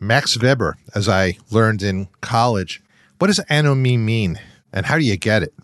Max 0.00 0.40
Weber, 0.40 0.78
as 0.94 1.06
I 1.06 1.36
learned 1.50 1.82
in 1.82 2.08
college, 2.22 2.82
what 3.18 3.26
does 3.26 3.40
anomie 3.50 3.98
mean 3.98 4.40
and 4.72 4.86
how 4.86 4.96
do 4.96 5.04
you 5.04 5.18
get 5.18 5.42
it? 5.42 5.54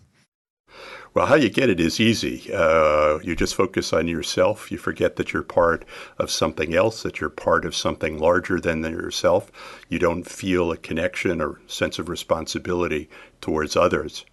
Well, 1.15 1.25
how 1.25 1.35
you 1.35 1.49
get 1.49 1.71
it 1.71 1.79
is 1.79 1.99
easy. 1.99 2.53
Uh, 2.53 3.17
you 3.23 3.35
just 3.35 3.55
focus 3.55 3.91
on 3.91 4.07
yourself. 4.07 4.71
You 4.71 4.77
forget 4.77 5.15
that 5.15 5.33
you're 5.33 5.41
part 5.41 5.83
of 6.19 6.29
something 6.29 6.75
else, 6.75 7.01
that 7.01 7.19
you're 7.19 7.31
part 7.31 7.65
of 7.65 7.75
something 7.75 8.19
larger 8.19 8.59
than 8.59 8.83
yourself. 8.83 9.51
You 9.89 9.97
don't 9.97 10.23
feel 10.23 10.71
a 10.71 10.77
connection 10.77 11.41
or 11.41 11.59
sense 11.65 11.97
of 11.97 12.07
responsibility 12.07 13.09
towards 13.41 13.75
others. 13.75 14.23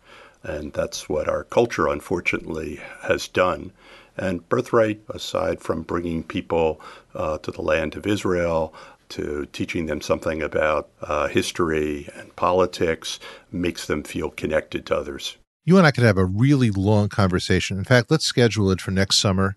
And 0.43 0.73
that's 0.73 1.09
what 1.09 1.29
our 1.29 1.45
culture, 1.45 1.89
unfortunately, 1.89 2.81
has 3.03 3.29
done. 3.29 3.73
And 4.17 4.49
Birthright, 4.49 5.01
aside 5.11 5.61
from 5.61 5.83
bringing 5.83 6.23
people 6.23 6.81
uh, 7.15 7.39
to 7.39 7.51
the 7.51 7.63
land 7.63 7.97
of 7.97 8.07
Israel, 8.07 8.73
to 9.11 9.47
teaching 9.53 9.87
them 9.87 10.01
something 10.01 10.43
about 10.43 10.89
uh, 11.03 11.29
history 11.29 12.09
and 12.17 12.35
politics, 12.37 13.21
makes 13.53 13.87
them 13.87 14.03
feel 14.03 14.31
connected 14.31 14.87
to 14.87 14.97
others. 14.97 15.37
You 15.65 15.79
and 15.79 15.87
I 15.87 15.91
could 15.91 16.05
have 16.05 16.19
a 16.19 16.25
really 16.25 16.71
long 16.71 17.09
conversation. 17.09 17.77
In 17.77 17.85
fact, 17.85 18.11
let's 18.11 18.25
schedule 18.25 18.71
it 18.71 18.81
for 18.81 18.91
next 18.93 19.17
summer 19.17 19.57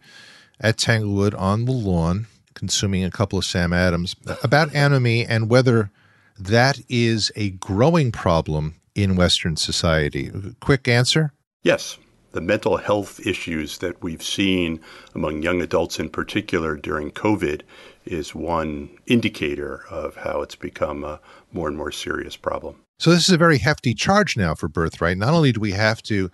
at 0.60 0.78
Tanglewood 0.78 1.34
on 1.36 1.66
the 1.66 1.72
lawn, 1.72 2.28
consuming 2.54 3.04
a 3.04 3.12
couple 3.12 3.40
of 3.40 3.46
Sam 3.46 3.74
Adams, 3.74 4.16
about 4.44 4.74
anomie 4.74 5.26
and 5.26 5.50
whether 5.50 5.92
that 6.38 6.82
is 6.90 7.32
a 7.36 7.52
growing 7.52 8.12
problem 8.12 8.76
in 8.96 9.16
Western 9.16 9.56
society? 9.56 10.32
Quick 10.60 10.88
answer? 10.88 11.34
Yes. 11.64 11.98
The 12.32 12.42
mental 12.42 12.78
health 12.78 13.20
issues 13.26 13.80
that 13.80 14.04
we've 14.04 14.22
seen 14.22 14.80
among 15.16 15.42
young 15.42 15.62
adults 15.62 16.00
in 16.00 16.10
particular 16.10 16.76
during 16.76 17.10
COVID 17.10 17.62
is 18.06 18.36
one 18.36 18.90
indicator 19.08 19.84
of 19.90 20.18
how 20.18 20.42
it's 20.42 20.56
become 20.56 21.04
a 21.04 21.20
more 21.52 21.68
and 21.68 21.76
more 21.76 21.92
serious 21.92 22.36
problem. 22.36 22.76
So, 23.00 23.12
this 23.12 23.30
is 23.30 23.34
a 23.34 23.38
very 23.38 23.60
hefty 23.60 23.94
charge 23.94 24.36
now 24.36 24.54
for 24.54 24.68
Birthright. 24.68 25.18
Not 25.18 25.34
only 25.34 25.54
do 25.54 25.60
we 25.62 25.72
have 25.72 26.04
to 26.04 26.30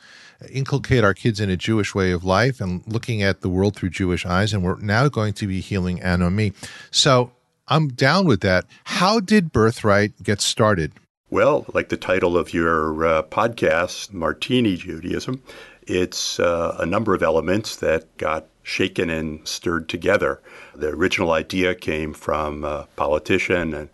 inculcate 0.51 1.03
our 1.03 1.13
kids 1.13 1.39
in 1.39 1.49
a 1.49 1.55
Jewish 1.55 1.93
way 1.93 2.11
of 2.11 2.23
life 2.25 2.59
and 2.59 2.81
looking 2.87 3.21
at 3.21 3.41
the 3.41 3.49
world 3.49 3.75
through 3.75 3.91
Jewish 3.91 4.25
eyes, 4.25 4.51
and 4.51 4.63
we're 4.63 4.79
now 4.79 5.07
going 5.07 5.33
to 5.33 5.47
be 5.47 5.61
healing 5.61 6.01
anomie. 6.01 6.53
So, 6.89 7.31
I'm 7.67 7.89
down 7.89 8.25
with 8.25 8.41
that. 8.41 8.65
How 8.85 9.19
did 9.19 9.51
Birthright 9.51 10.23
get 10.23 10.41
started? 10.41 10.93
Well, 11.31 11.65
like 11.73 11.89
the 11.89 11.97
title 11.97 12.37
of 12.37 12.53
your 12.53 13.03
uh, 13.03 13.23
podcast, 13.23 14.13
Martini 14.13 14.77
Judaism, 14.77 15.41
it's 15.87 16.39
uh, 16.39 16.75
a 16.79 16.85
number 16.85 17.15
of 17.15 17.23
elements 17.23 17.75
that 17.77 18.15
got 18.17 18.45
shaken 18.61 19.09
and 19.09 19.45
stirred 19.47 19.89
together. 19.89 20.39
The 20.75 20.89
original 20.89 21.31
idea 21.31 21.73
came 21.73 22.13
from 22.13 22.63
a 22.63 22.87
politician 22.95 23.73
and 23.73 23.89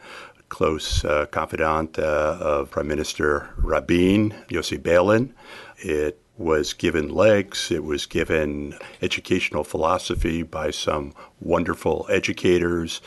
close 0.50 1.06
uh, 1.06 1.26
confidant 1.28 1.98
uh, 1.98 2.38
of 2.42 2.72
Prime 2.72 2.90
Minister 2.90 3.50
Rabin, 3.56 4.36
Yossi 4.50 4.78
Beilin. 4.78 5.32
It 5.78 6.22
was 6.38 6.74
given 6.74 7.08
legs. 7.08 7.72
It 7.72 7.86
was 7.86 8.06
given 8.06 8.76
educational 9.02 9.64
philosophy 9.64 10.44
by 10.44 10.72
some 10.72 11.14
wonderful 11.40 12.08
educators 12.10 13.00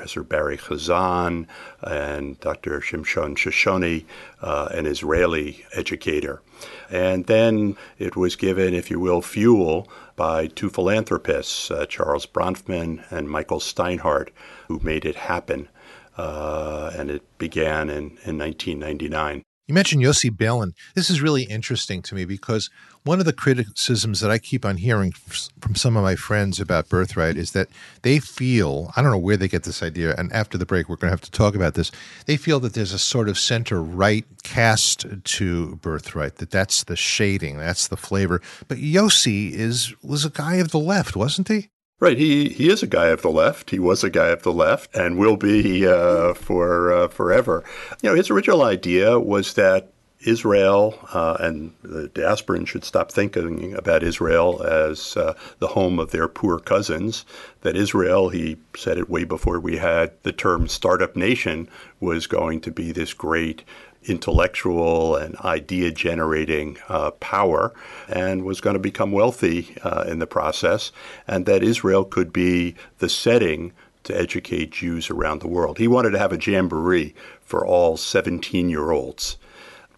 Professor 0.00 0.22
Barry 0.22 0.56
Chazan 0.56 1.46
and 1.82 2.40
Dr. 2.40 2.80
Shimshon 2.80 3.36
Shoshani, 3.36 4.06
uh, 4.40 4.70
an 4.72 4.86
Israeli 4.86 5.66
educator. 5.74 6.40
And 6.88 7.26
then 7.26 7.76
it 7.98 8.16
was 8.16 8.34
given, 8.34 8.72
if 8.72 8.90
you 8.90 8.98
will, 8.98 9.20
fuel 9.20 9.90
by 10.16 10.46
two 10.46 10.70
philanthropists, 10.70 11.70
uh, 11.70 11.84
Charles 11.84 12.24
Bronfman 12.24 13.04
and 13.10 13.28
Michael 13.28 13.60
Steinhardt, 13.60 14.30
who 14.68 14.80
made 14.82 15.04
it 15.04 15.16
happen. 15.16 15.68
Uh, 16.16 16.90
and 16.96 17.10
it 17.10 17.22
began 17.36 17.90
in, 17.90 18.16
in 18.24 18.38
1999. 18.38 19.42
You 19.68 19.74
mentioned 19.74 20.02
Yossi 20.02 20.30
Beilin. 20.30 20.72
This 20.94 21.10
is 21.10 21.20
really 21.20 21.42
interesting 21.42 22.00
to 22.02 22.14
me 22.14 22.24
because 22.24 22.70
one 23.04 23.18
of 23.18 23.24
the 23.24 23.32
criticisms 23.32 24.20
that 24.20 24.30
I 24.30 24.38
keep 24.38 24.64
on 24.64 24.76
hearing 24.76 25.12
from 25.12 25.74
some 25.74 25.96
of 25.96 26.02
my 26.02 26.16
friends 26.16 26.60
about 26.60 26.88
Birthright 26.88 27.36
is 27.36 27.52
that 27.52 27.68
they 28.02 28.18
feel, 28.18 28.92
I 28.94 29.02
don't 29.02 29.10
know 29.10 29.18
where 29.18 29.36
they 29.36 29.48
get 29.48 29.62
this 29.62 29.82
idea, 29.82 30.14
and 30.18 30.32
after 30.32 30.58
the 30.58 30.66
break, 30.66 30.88
we're 30.88 30.96
going 30.96 31.08
to 31.08 31.12
have 31.12 31.20
to 31.22 31.30
talk 31.30 31.54
about 31.54 31.74
this. 31.74 31.90
They 32.26 32.36
feel 32.36 32.60
that 32.60 32.74
there's 32.74 32.92
a 32.92 32.98
sort 32.98 33.28
of 33.28 33.38
center 33.38 33.82
right 33.82 34.26
cast 34.42 35.06
to 35.24 35.76
Birthright, 35.76 36.36
that 36.36 36.50
that's 36.50 36.84
the 36.84 36.96
shading, 36.96 37.56
that's 37.56 37.88
the 37.88 37.96
flavor. 37.96 38.42
But 38.68 38.78
Yossi 38.78 39.52
is 39.52 39.94
was 40.02 40.24
a 40.24 40.30
guy 40.30 40.56
of 40.56 40.70
the 40.70 40.78
left, 40.78 41.16
wasn't 41.16 41.48
he? 41.48 41.70
Right. 42.00 42.16
He 42.16 42.48
he 42.48 42.70
is 42.70 42.82
a 42.82 42.86
guy 42.86 43.08
of 43.08 43.20
the 43.20 43.30
left. 43.30 43.70
He 43.70 43.78
was 43.78 44.02
a 44.02 44.08
guy 44.08 44.28
of 44.28 44.42
the 44.42 44.52
left, 44.52 44.96
and 44.96 45.18
will 45.18 45.36
be 45.36 45.86
uh, 45.86 46.32
for 46.32 46.92
uh, 46.92 47.08
forever. 47.08 47.62
You 48.02 48.08
know, 48.08 48.16
his 48.16 48.30
original 48.30 48.62
idea 48.62 49.20
was 49.20 49.52
that 49.54 49.92
Israel 50.24 50.98
uh, 51.14 51.36
and 51.40 51.72
the 51.82 52.08
diasporans 52.08 52.66
should 52.66 52.84
stop 52.84 53.10
thinking 53.10 53.74
about 53.74 54.02
Israel 54.02 54.62
as 54.62 55.16
uh, 55.16 55.34
the 55.58 55.68
home 55.68 55.98
of 55.98 56.10
their 56.10 56.28
poor 56.28 56.58
cousins. 56.58 57.24
That 57.62 57.76
Israel, 57.76 58.28
he 58.28 58.58
said 58.76 58.98
it 58.98 59.08
way 59.08 59.24
before 59.24 59.58
we 59.58 59.78
had 59.78 60.12
the 60.22 60.32
term 60.32 60.68
startup 60.68 61.16
nation, 61.16 61.68
was 62.00 62.26
going 62.26 62.60
to 62.62 62.70
be 62.70 62.92
this 62.92 63.14
great 63.14 63.64
intellectual 64.04 65.16
and 65.16 65.36
idea 65.38 65.90
generating 65.90 66.78
uh, 66.88 67.10
power 67.12 67.72
and 68.08 68.44
was 68.44 68.60
going 68.60 68.74
to 68.74 68.80
become 68.80 69.12
wealthy 69.12 69.76
uh, 69.84 70.04
in 70.06 70.18
the 70.18 70.26
process, 70.26 70.92
and 71.26 71.46
that 71.46 71.62
Israel 71.62 72.04
could 72.04 72.32
be 72.32 72.74
the 72.98 73.08
setting 73.08 73.72
to 74.04 74.18
educate 74.18 74.70
Jews 74.70 75.10
around 75.10 75.40
the 75.40 75.48
world. 75.48 75.78
He 75.78 75.88
wanted 75.88 76.10
to 76.10 76.18
have 76.18 76.32
a 76.32 76.40
jamboree 76.40 77.14
for 77.42 77.66
all 77.66 77.96
17 77.96 78.70
year 78.70 78.90
olds. 78.90 79.36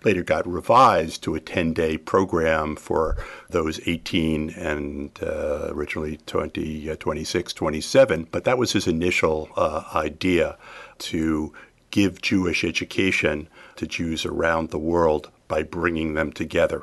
Later 0.04 0.23
got 0.23 0.47
revised 0.47 1.23
to 1.23 1.35
a 1.35 1.40
10 1.40 1.73
day 1.73 1.97
program 1.97 2.76
for 2.76 3.16
those 3.50 3.80
18 3.87 4.50
and 4.50 5.11
uh, 5.23 5.68
originally 5.71 6.18
20, 6.26 6.90
uh, 6.90 6.97
26, 6.97 7.52
27. 7.52 8.28
But 8.30 8.44
that 8.44 8.59
was 8.59 8.73
his 8.73 8.87
initial 8.87 9.49
uh, 9.56 9.85
idea 9.94 10.56
to 10.99 11.52
give 11.90 12.23
Jewish 12.23 12.64
education 12.64 13.49
to 13.76 13.87
Jews 13.87 14.26
around 14.26 14.71
the 14.71 14.78
world 14.78 15.30
by 15.47 15.62
bringing 15.62 16.14
them 16.14 16.32
together. 16.32 16.82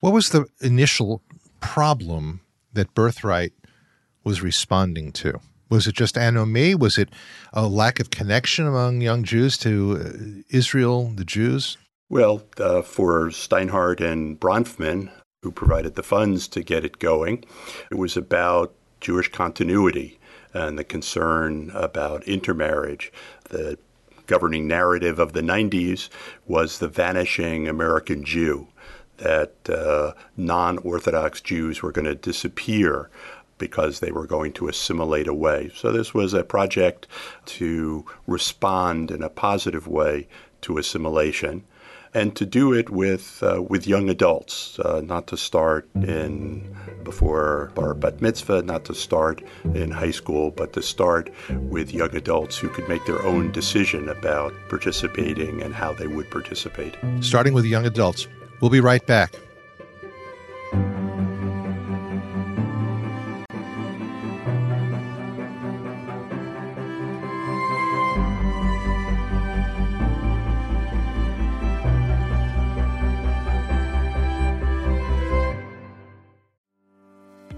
What 0.00 0.12
was 0.12 0.30
the 0.30 0.46
initial 0.60 1.22
problem 1.60 2.40
that 2.72 2.94
Birthright 2.94 3.52
was 4.24 4.42
responding 4.42 5.12
to? 5.12 5.40
Was 5.68 5.86
it 5.86 5.96
just 5.96 6.16
anomie? 6.16 6.74
Was 6.76 6.96
it 6.96 7.08
a 7.52 7.66
lack 7.66 7.98
of 7.98 8.10
connection 8.10 8.66
among 8.66 9.00
young 9.00 9.24
Jews 9.24 9.58
to 9.58 9.98
uh, 10.00 10.42
Israel, 10.50 11.12
the 11.16 11.24
Jews? 11.24 11.76
Well, 12.08 12.44
uh, 12.58 12.82
for 12.82 13.30
Steinhardt 13.30 14.00
and 14.00 14.38
Bronfman, 14.38 15.10
who 15.42 15.50
provided 15.50 15.96
the 15.96 16.04
funds 16.04 16.46
to 16.48 16.62
get 16.62 16.84
it 16.84 17.00
going, 17.00 17.44
it 17.90 17.96
was 17.96 18.16
about 18.16 18.72
Jewish 19.00 19.28
continuity 19.32 20.20
and 20.54 20.78
the 20.78 20.84
concern 20.84 21.72
about 21.74 22.22
intermarriage, 22.28 23.12
the 23.50 23.76
governing 24.28 24.68
narrative 24.68 25.18
of 25.18 25.32
the 25.32 25.40
90s 25.40 26.08
was 26.46 26.78
the 26.78 26.86
vanishing 26.88 27.66
American 27.66 28.24
Jew, 28.24 28.68
that 29.16 29.68
uh, 29.68 30.12
non 30.36 30.78
Orthodox 30.78 31.40
Jews 31.40 31.82
were 31.82 31.92
going 31.92 32.04
to 32.04 32.14
disappear 32.14 33.10
because 33.58 33.98
they 33.98 34.12
were 34.12 34.26
going 34.26 34.52
to 34.52 34.68
assimilate 34.68 35.26
away. 35.26 35.72
So 35.74 35.90
this 35.90 36.14
was 36.14 36.34
a 36.34 36.44
project 36.44 37.08
to 37.46 38.04
respond 38.28 39.10
in 39.10 39.24
a 39.24 39.28
positive 39.28 39.88
way 39.88 40.28
to 40.60 40.78
assimilation 40.78 41.64
and 42.16 42.34
to 42.34 42.46
do 42.46 42.72
it 42.72 42.88
with 42.88 43.42
uh, 43.42 43.62
with 43.62 43.86
young 43.86 44.08
adults, 44.08 44.78
uh, 44.78 45.02
not 45.04 45.26
to 45.26 45.36
start 45.36 45.86
in 45.94 46.74
before 47.04 47.70
bar 47.74 47.92
bat 47.92 48.22
mitzvah, 48.22 48.62
not 48.62 48.86
to 48.86 48.94
start 48.94 49.42
in 49.74 49.90
high 49.90 50.10
school, 50.10 50.50
but 50.50 50.72
to 50.72 50.82
start 50.82 51.30
with 51.74 51.92
young 51.92 52.16
adults 52.16 52.56
who 52.56 52.68
could 52.70 52.88
make 52.88 53.04
their 53.04 53.22
own 53.22 53.52
decision 53.52 54.08
about 54.08 54.54
participating 54.70 55.62
and 55.62 55.74
how 55.74 55.92
they 55.92 56.06
would 56.06 56.30
participate. 56.30 56.96
Starting 57.20 57.52
with 57.52 57.66
young 57.66 57.84
adults. 57.84 58.26
We'll 58.60 58.70
be 58.70 58.80
right 58.80 59.06
back. 59.06 59.34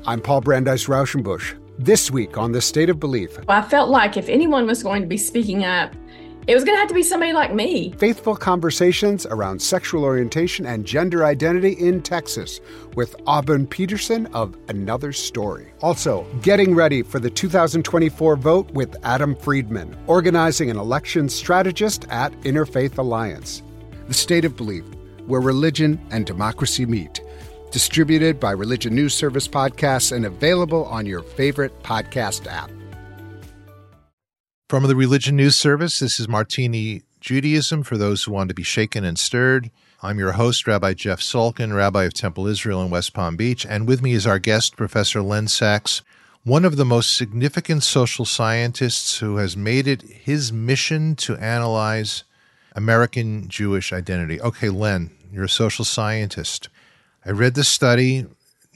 I'm 0.09 0.23
Paul 0.23 0.41
Brandeis 0.41 0.87
Rauschenbusch. 0.87 1.55
This 1.79 2.11
week 2.11 2.38
on 2.38 2.53
The 2.53 2.62
State 2.62 2.88
of 2.88 2.99
Belief, 2.99 3.38
I 3.47 3.61
felt 3.61 3.91
like 3.91 4.17
if 4.17 4.31
anyone 4.31 4.65
was 4.65 4.83
going 4.83 5.03
to 5.03 5.07
be 5.07 5.19
speaking 5.19 5.65
up, 5.65 5.95
it 6.47 6.55
was 6.55 6.65
going 6.65 6.77
to 6.77 6.79
have 6.79 6.88
to 6.88 6.95
be 6.95 7.03
somebody 7.03 7.35
like 7.35 7.53
me. 7.53 7.93
Faithful 7.99 8.35
conversations 8.35 9.27
around 9.27 9.61
sexual 9.61 10.05
orientation 10.05 10.65
and 10.65 10.87
gender 10.87 11.27
identity 11.27 11.73
in 11.73 12.00
Texas 12.00 12.59
with 12.95 13.17
Auburn 13.27 13.67
Peterson 13.67 14.25
of 14.29 14.57
Another 14.71 15.12
Story. 15.12 15.75
Also, 15.83 16.27
getting 16.41 16.75
ready 16.75 17.03
for 17.03 17.19
the 17.19 17.29
2024 17.29 18.37
vote 18.37 18.71
with 18.71 18.97
Adam 19.03 19.37
Friedman, 19.37 19.95
organizing 20.07 20.71
an 20.71 20.79
election 20.79 21.29
strategist 21.29 22.07
at 22.09 22.33
Interfaith 22.45 22.97
Alliance. 22.97 23.62
The 24.07 24.15
State 24.15 24.47
of 24.47 24.57
Belief, 24.57 24.87
where 25.27 25.43
religion 25.43 26.00
and 26.11 26.25
democracy 26.25 26.87
meet. 26.87 27.21
Distributed 27.71 28.41
by 28.41 28.53
Religion 28.53 28.95
News 28.95 29.15
Service 29.15 29.47
Podcasts 29.47 30.11
and 30.11 30.25
available 30.25 30.87
on 30.87 31.05
your 31.05 31.23
favorite 31.23 31.83
podcast 31.83 32.47
app. 32.47 32.71
From 34.71 34.85
the 34.85 34.97
Religion 34.97 35.37
News 35.37 35.57
Service, 35.57 35.99
this 35.99 36.19
is 36.19 36.29
Martini 36.29 37.03
Judaism 37.21 37.83
for 37.83 37.99
those 37.99 38.25
who 38.25 38.33
want 38.33 38.49
to 38.49 38.55
be 38.55 38.63
shaken 38.63 39.05
and 39.05 39.19
stirred. 39.19 39.71
I'm 40.03 40.19
your 40.19 40.33
host, 40.33 40.67
Rabbi 40.67 40.95
Jeff 40.95 41.21
Salkin, 41.21 41.75
Rabbi 41.75 42.05
of 42.05 42.15
Temple 42.15 42.47
Israel 42.47 42.83
in 42.83 42.91
West 42.91 43.13
Palm 43.13 43.37
Beach, 43.37 43.67
and 43.67 43.87
with 43.87 44.01
me 44.01 44.13
is 44.13 44.27
our 44.27 44.39
guest, 44.39 44.77
Professor 44.77 45.21
Len 45.21 45.47
Saxe, 45.47 46.03
one 46.45 46.65
of 46.65 46.77
the 46.77 46.85
most 46.85 47.17
significant 47.17 47.83
social 47.83 48.25
scientists 48.25 49.19
who 49.19 49.37
has 49.37 49.57
made 49.57 49.87
it 49.87 50.03
his 50.03 50.53
mission 50.53 51.17
to 51.17 51.37
analyze 51.37 52.25
American 52.75 53.49
Jewish 53.49 53.93
identity. 53.93 54.41
Okay, 54.41 54.71
Len, 54.71 55.11
you're 55.31 55.45
a 55.45 55.49
social 55.49 55.85
scientist. 55.85 56.69
I 57.25 57.31
read 57.31 57.55
the 57.55 57.65
study 57.65 58.27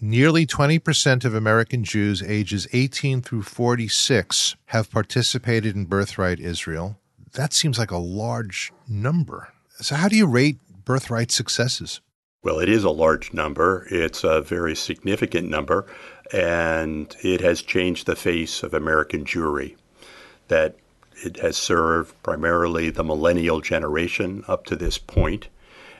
Nearly 0.04 0.46
20% 0.46 1.24
of 1.24 1.32
American 1.32 1.84
Jews 1.84 2.24
ages 2.24 2.66
18 2.72 3.22
through 3.22 3.44
46 3.44 4.56
have 4.66 4.90
participated 4.90 5.76
in 5.76 5.84
Birthright 5.84 6.40
Israel. 6.40 6.98
That 7.34 7.52
seems 7.52 7.78
like 7.78 7.92
a 7.92 7.98
large 7.98 8.72
number. 8.88 9.52
So, 9.78 9.94
how 9.94 10.08
do 10.08 10.16
you 10.16 10.26
rate 10.26 10.58
birthright 10.84 11.30
successes? 11.30 12.00
Well, 12.42 12.58
it 12.58 12.68
is 12.68 12.82
a 12.82 12.90
large 12.90 13.32
number. 13.32 13.86
It's 13.92 14.24
a 14.24 14.42
very 14.42 14.74
significant 14.74 15.48
number, 15.48 15.86
and 16.32 17.14
it 17.22 17.40
has 17.40 17.62
changed 17.62 18.06
the 18.06 18.16
face 18.16 18.64
of 18.64 18.74
American 18.74 19.24
Jewry. 19.24 19.76
That 20.48 20.74
it 21.24 21.36
has 21.36 21.56
served 21.56 22.20
primarily 22.24 22.90
the 22.90 23.04
millennial 23.04 23.60
generation 23.60 24.42
up 24.48 24.66
to 24.66 24.74
this 24.74 24.98
point 24.98 25.46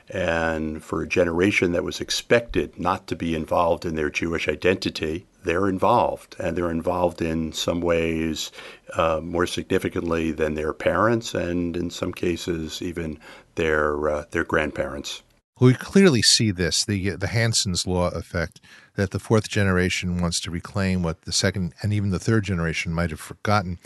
and 0.09 0.83
for 0.83 1.01
a 1.01 1.07
generation 1.07 1.71
that 1.71 1.83
was 1.83 2.01
expected 2.01 2.79
not 2.79 3.07
to 3.07 3.15
be 3.15 3.35
involved 3.35 3.85
in 3.85 3.95
their 3.95 4.09
Jewish 4.09 4.47
identity, 4.47 5.25
they're 5.43 5.69
involved. 5.69 6.35
And 6.39 6.57
they're 6.57 6.71
involved 6.71 7.21
in 7.21 7.53
some 7.53 7.81
ways 7.81 8.51
uh, 8.93 9.21
more 9.23 9.47
significantly 9.47 10.31
than 10.31 10.55
their 10.55 10.73
parents, 10.73 11.33
and 11.33 11.75
in 11.77 11.89
some 11.89 12.13
cases, 12.13 12.81
even 12.81 13.19
their, 13.55 14.09
uh, 14.09 14.25
their 14.31 14.43
grandparents. 14.43 15.23
We 15.59 15.75
clearly 15.75 16.21
see 16.21 16.51
this, 16.51 16.83
the, 16.83 17.11
the 17.11 17.27
Hansen's 17.27 17.85
law 17.85 18.09
effect, 18.09 18.59
that 18.95 19.11
the 19.11 19.19
fourth 19.19 19.47
generation 19.47 20.19
wants 20.19 20.39
to 20.41 20.51
reclaim 20.51 21.03
what 21.03 21.21
the 21.21 21.31
second 21.31 21.73
and 21.81 21.93
even 21.93 22.09
the 22.09 22.19
third 22.19 22.43
generation 22.43 22.93
might 22.93 23.11
have 23.11 23.19
forgotten. 23.19 23.77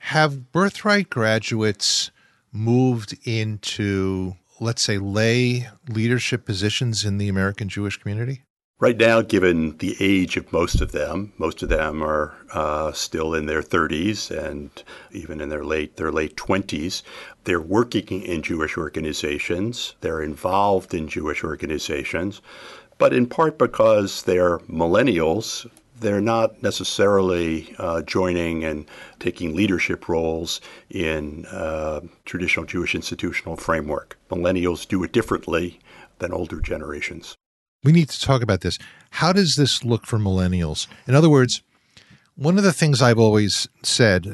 Have 0.00 0.52
birthright 0.52 1.10
graduates 1.10 2.10
moved 2.52 3.16
into 3.24 4.36
let's 4.60 4.82
say, 4.82 4.98
lay 4.98 5.68
leadership 5.88 6.44
positions 6.44 7.04
in 7.04 7.18
the 7.18 7.28
American 7.28 7.68
Jewish 7.68 7.96
community? 7.96 8.42
Right 8.80 8.96
now, 8.96 9.22
given 9.22 9.76
the 9.78 9.96
age 9.98 10.36
of 10.36 10.52
most 10.52 10.80
of 10.80 10.92
them, 10.92 11.32
most 11.36 11.64
of 11.64 11.68
them 11.68 12.00
are 12.00 12.36
uh, 12.52 12.92
still 12.92 13.34
in 13.34 13.46
their 13.46 13.60
30s 13.60 14.30
and 14.30 14.70
even 15.10 15.40
in 15.40 15.48
their 15.48 15.64
late 15.64 15.96
their 15.96 16.12
late 16.12 16.36
20s. 16.36 17.02
They're 17.42 17.60
working 17.60 18.22
in 18.22 18.40
Jewish 18.42 18.76
organizations. 18.76 19.96
They're 20.00 20.22
involved 20.22 20.94
in 20.94 21.08
Jewish 21.08 21.42
organizations, 21.42 22.40
but 22.98 23.12
in 23.12 23.26
part 23.26 23.58
because 23.58 24.22
they're 24.22 24.58
millennials, 24.60 25.68
they're 26.00 26.20
not 26.20 26.62
necessarily 26.62 27.74
uh, 27.78 28.02
joining 28.02 28.64
and 28.64 28.86
taking 29.18 29.54
leadership 29.54 30.08
roles 30.08 30.60
in 30.90 31.46
uh, 31.46 32.00
traditional 32.24 32.66
Jewish 32.66 32.94
institutional 32.94 33.56
framework. 33.56 34.18
Millennials 34.30 34.86
do 34.86 35.02
it 35.04 35.12
differently 35.12 35.78
than 36.18 36.32
older 36.32 36.60
generations. 36.60 37.34
We 37.84 37.92
need 37.92 38.08
to 38.08 38.20
talk 38.20 38.42
about 38.42 38.60
this. 38.60 38.78
How 39.10 39.32
does 39.32 39.56
this 39.56 39.84
look 39.84 40.06
for 40.06 40.18
millennials? 40.18 40.88
In 41.06 41.14
other 41.14 41.30
words, 41.30 41.62
one 42.34 42.58
of 42.58 42.64
the 42.64 42.72
things 42.72 43.00
I've 43.00 43.18
always 43.18 43.68
said, 43.82 44.26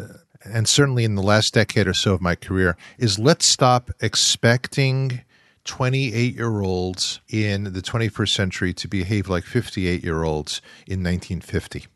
and 0.44 0.68
certainly 0.68 1.05
in 1.05 1.14
the 1.14 1.22
last 1.22 1.55
decade 1.55 1.87
or 1.87 1.94
so 1.94 2.14
of 2.14 2.20
my 2.20 2.35
career, 2.35 2.77
is 2.98 3.18
let's 3.18 3.46
stop 3.46 3.90
expecting 4.00 5.22
28 5.64 6.35
year 6.35 6.61
olds 6.61 7.20
in 7.29 7.64
the 7.64 7.81
21st 7.81 8.29
century 8.29 8.74
to 8.74 8.88
behave 8.88 9.29
like 9.29 9.44
58 9.44 10.05
year 10.05 10.22
olds 10.22 10.61
in 10.87 11.03
1950. 11.03 11.87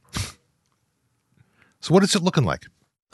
so, 1.81 1.95
what 1.95 2.03
is 2.03 2.15
it 2.15 2.23
looking 2.23 2.45
like? 2.45 2.67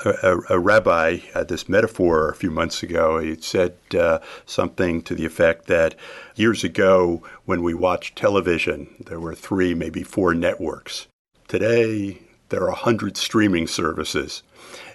A, 0.04 0.10
a, 0.22 0.56
a, 0.56 0.58
rabbi 0.58 1.18
had 1.34 1.46
this 1.46 1.68
metaphor 1.68 2.28
a 2.28 2.34
few 2.34 2.50
months 2.50 2.82
ago. 2.82 3.18
He 3.18 3.36
said 3.36 3.76
uh, 3.96 4.18
something 4.44 5.02
to 5.02 5.14
the 5.14 5.24
effect 5.24 5.66
that 5.66 5.94
years 6.34 6.64
ago, 6.64 7.22
when 7.44 7.62
we 7.62 7.74
watched 7.74 8.16
television, 8.16 8.88
there 9.06 9.20
were 9.20 9.36
three, 9.36 9.72
maybe 9.72 10.02
four 10.02 10.34
networks. 10.34 11.06
Today, 11.46 12.18
there 12.48 12.62
are 12.62 12.70
a 12.70 12.74
hundred 12.74 13.16
streaming 13.16 13.68
services. 13.68 14.42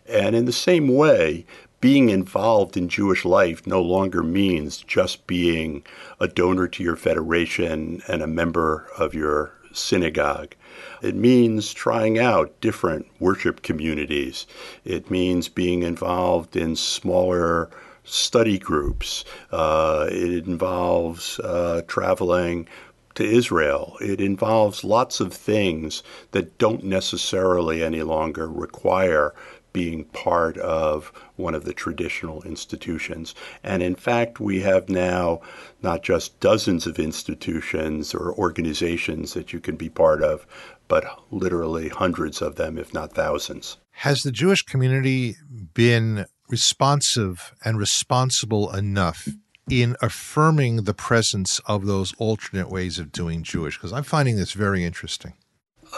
And 0.08 0.36
in 0.36 0.46
the 0.46 0.52
same 0.52 0.88
way, 0.88 1.46
being 1.82 2.10
involved 2.10 2.76
in 2.76 2.90
Jewish 2.90 3.26
life 3.26 3.66
no 3.66 3.82
longer 3.82 4.22
means 4.24 4.78
just 4.78 5.26
being 5.28 5.84
a 6.20 6.28
donor 6.28 6.68
to 6.68 6.84
your 6.84 6.96
federation 6.96 8.02
and 8.08 8.22
a 8.22 8.28
member 8.28 8.88
of 8.98 9.14
your 9.14 9.54
synagogue. 9.72 10.56
It 11.02 11.16
means 11.16 11.74
trying 11.74 12.20
out 12.20 12.60
different 12.62 13.08
worship 13.20 13.62
communities. 13.62 14.46
It 14.84 15.10
means 15.10 15.48
being 15.48 15.84
involved 15.84 16.56
in 16.56 16.76
smaller 16.76 17.70
study 18.04 18.58
groups. 18.58 19.24
Uh, 19.52 20.08
it 20.10 20.48
involves 20.48 21.40
uh, 21.40 21.84
traveling 21.88 22.68
to 23.16 23.24
Israel. 23.24 23.98
It 24.02 24.22
involves 24.22 24.84
lots 24.84 25.20
of 25.20 25.34
things 25.34 26.04
that 26.32 26.58
don't 26.58 26.84
necessarily 26.84 27.84
any 27.84 28.02
longer 28.02 28.48
require 28.48 29.34
being 29.74 30.06
part 30.06 30.58
of 30.58 31.12
one 31.36 31.56
of 31.56 31.66
the 31.66 31.74
traditional 31.74 32.42
institutions. 32.44 33.36
And 33.64 33.84
in 33.84 33.96
fact, 33.96 34.40
we 34.40 34.62
have 34.62 34.90
now 34.90 35.42
not 35.82 36.04
just 36.04 36.40
dozens 36.40 36.88
of 36.88 37.00
institutions 37.00 38.14
or 38.14 38.34
organizations 38.34 39.34
that 39.34 39.54
you 39.54 39.60
can 39.60 39.76
be 39.76 39.90
part 39.90 40.24
of, 40.24 40.46
but 40.88 41.06
literally 41.32 41.90
hundreds 41.90 42.42
of 42.42 42.56
them, 42.56 42.78
if 42.78 42.94
not 42.94 43.14
thousands. 43.14 43.78
Has 43.92 44.24
the 44.24 44.32
Jewish 44.32 44.64
community 44.64 45.36
been 45.74 46.26
responsive 46.50 47.54
and 47.64 47.78
responsible 47.78 48.74
enough 48.74 49.28
in 49.70 49.96
affirming 50.02 50.84
the 50.84 50.94
presence 50.94 51.60
of 51.68 51.86
those 51.86 52.14
alternate 52.18 52.70
ways 52.70 52.98
of 52.98 53.12
doing 53.12 53.44
Jewish? 53.44 53.78
Because 53.78 53.94
I'm 53.94 54.04
finding 54.04 54.36
this 54.36 54.54
very 54.54 54.84
interesting. 54.84 55.34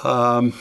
Um, 0.04 0.54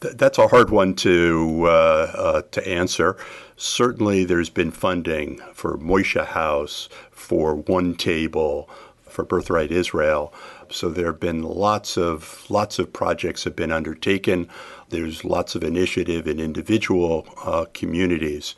th- 0.00 0.14
that's 0.16 0.38
a 0.38 0.48
hard 0.48 0.70
one 0.70 0.94
to 0.96 1.64
uh, 1.64 2.12
uh, 2.14 2.42
to 2.50 2.68
answer. 2.68 3.16
Certainly, 3.56 4.24
there's 4.24 4.50
been 4.50 4.70
funding 4.70 5.40
for 5.52 5.76
Moishe 5.78 6.24
House, 6.24 6.88
for 7.10 7.56
One 7.56 7.94
Table, 7.94 8.68
for 9.08 9.24
Birthright 9.24 9.72
Israel. 9.72 10.32
So 10.70 10.90
there 10.90 11.06
have 11.06 11.20
been 11.20 11.42
lots 11.42 11.96
of 11.96 12.44
lots 12.50 12.78
of 12.78 12.92
projects 12.92 13.44
have 13.44 13.56
been 13.56 13.72
undertaken. 13.72 14.48
There's 14.90 15.24
lots 15.24 15.54
of 15.54 15.64
initiative 15.64 16.26
in 16.28 16.38
individual 16.38 17.26
uh, 17.44 17.66
communities. 17.74 18.54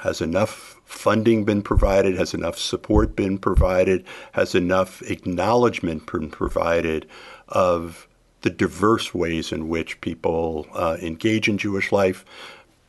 Has 0.00 0.20
enough 0.20 0.80
funding 0.84 1.44
been 1.44 1.62
provided? 1.62 2.16
Has 2.16 2.34
enough 2.34 2.58
support 2.58 3.16
been 3.16 3.38
provided? 3.38 4.04
Has 4.32 4.54
enough 4.54 5.00
acknowledgement 5.02 6.10
been 6.10 6.28
provided 6.30 7.06
of 7.48 8.06
the 8.44 8.50
diverse 8.50 9.14
ways 9.14 9.50
in 9.50 9.68
which 9.68 10.00
people 10.02 10.66
uh, 10.74 10.98
engage 11.00 11.48
in 11.48 11.56
Jewish 11.56 11.90
life? 11.90 12.24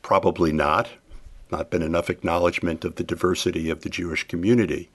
Probably 0.02 0.52
not. 0.52 0.90
Not 1.50 1.70
been 1.70 1.82
enough 1.82 2.10
acknowledgement 2.10 2.84
of 2.84 2.96
the 2.96 3.04
diversity 3.04 3.70
of 3.70 3.80
the 3.80 3.88
Jewish 3.88 4.28
community. 4.28 4.90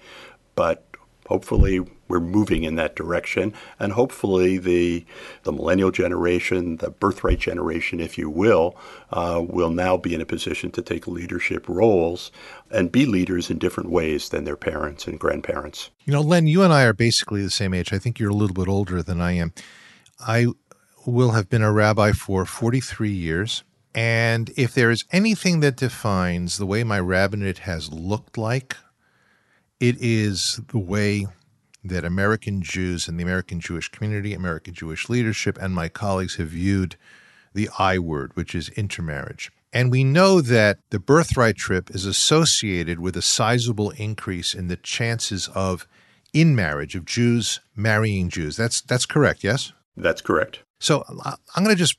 But 0.53 0.85
hopefully 1.27 1.79
we're 2.07 2.19
moving 2.19 2.63
in 2.63 2.75
that 2.75 2.95
direction 2.95 3.53
and 3.79 3.93
hopefully 3.93 4.57
the 4.57 5.05
the 5.43 5.51
millennial 5.51 5.89
generation 5.91 6.75
the 6.77 6.89
birthright 6.89 7.39
generation 7.39 8.01
if 8.01 8.17
you 8.17 8.29
will 8.29 8.75
uh, 9.11 9.41
will 9.47 9.69
now 9.69 9.95
be 9.95 10.13
in 10.13 10.19
a 10.19 10.25
position 10.25 10.69
to 10.71 10.81
take 10.81 11.07
leadership 11.07 11.69
roles 11.69 12.31
and 12.69 12.91
be 12.91 13.05
leaders 13.05 13.49
in 13.49 13.57
different 13.57 13.89
ways 13.89 14.27
than 14.29 14.43
their 14.43 14.57
parents 14.57 15.07
and 15.07 15.21
grandparents 15.21 15.89
you 16.03 16.11
know 16.11 16.21
len 16.21 16.47
you 16.47 16.63
and 16.63 16.73
i 16.73 16.83
are 16.83 16.91
basically 16.93 17.41
the 17.41 17.49
same 17.49 17.73
age 17.73 17.93
i 17.93 17.97
think 17.97 18.19
you're 18.19 18.29
a 18.29 18.33
little 18.33 18.53
bit 18.53 18.67
older 18.67 19.01
than 19.01 19.21
i 19.21 19.31
am 19.31 19.53
I 20.25 20.47
will 21.05 21.31
have 21.31 21.49
been 21.49 21.63
a 21.63 21.71
rabbi 21.71 22.11
for 22.11 22.45
43 22.45 23.09
years. 23.09 23.63
And 23.93 24.51
if 24.55 24.73
there 24.73 24.91
is 24.91 25.03
anything 25.11 25.59
that 25.61 25.75
defines 25.75 26.57
the 26.57 26.65
way 26.65 26.83
my 26.83 26.99
rabbinate 26.99 27.59
has 27.59 27.91
looked 27.91 28.37
like, 28.37 28.77
it 29.79 29.97
is 29.99 30.61
the 30.69 30.79
way 30.79 31.27
that 31.83 32.05
American 32.05 32.61
Jews 32.61 33.07
and 33.07 33.19
the 33.19 33.23
American 33.23 33.59
Jewish 33.59 33.89
community, 33.89 34.33
American 34.33 34.73
Jewish 34.73 35.09
leadership, 35.09 35.57
and 35.59 35.73
my 35.73 35.89
colleagues 35.89 36.35
have 36.35 36.49
viewed 36.49 36.95
the 37.53 37.69
I 37.79 37.97
word, 37.97 38.31
which 38.35 38.55
is 38.55 38.69
intermarriage. 38.69 39.51
And 39.73 39.89
we 39.89 40.03
know 40.03 40.41
that 40.41 40.79
the 40.89 40.99
birthright 40.99 41.55
trip 41.55 41.89
is 41.89 42.05
associated 42.05 42.99
with 42.99 43.15
a 43.17 43.21
sizable 43.21 43.91
increase 43.91 44.53
in 44.53 44.67
the 44.67 44.75
chances 44.75 45.47
of 45.49 45.87
in 46.33 46.55
marriage 46.55 46.95
of 46.95 47.05
Jews 47.05 47.59
marrying 47.75 48.29
Jews. 48.29 48.55
That's 48.55 48.81
that's 48.81 49.05
correct, 49.05 49.43
yes? 49.43 49.73
That's 49.95 50.21
correct. 50.21 50.63
So 50.79 51.03
I'm 51.55 51.63
going 51.63 51.75
to 51.75 51.79
just 51.79 51.97